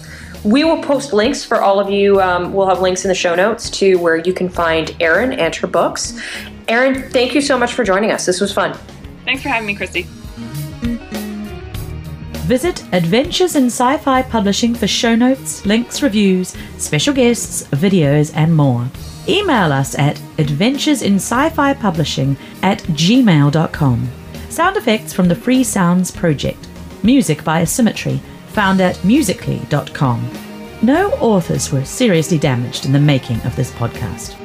[0.45, 2.21] We will post links for all of you.
[2.21, 5.55] Um, we'll have links in the show notes to where you can find Erin and
[5.55, 6.19] her books.
[6.69, 8.27] Erin, thank you so much for joining us.
[8.27, 8.77] This was fun.
[9.25, 10.07] Thanks for having me, Kristi.
[12.47, 18.55] Visit Adventures in Sci Fi Publishing for show notes, links, reviews, special guests, videos, and
[18.55, 18.89] more.
[19.29, 24.09] Email us at adventuresinsci-fi publishing at gmail.com.
[24.49, 26.69] Sound effects from the Free Sounds Project.
[27.05, 28.21] Music by Asymmetry,
[28.53, 30.31] found at musically.com.
[30.83, 34.42] No authors were seriously damaged in the making of this podcast.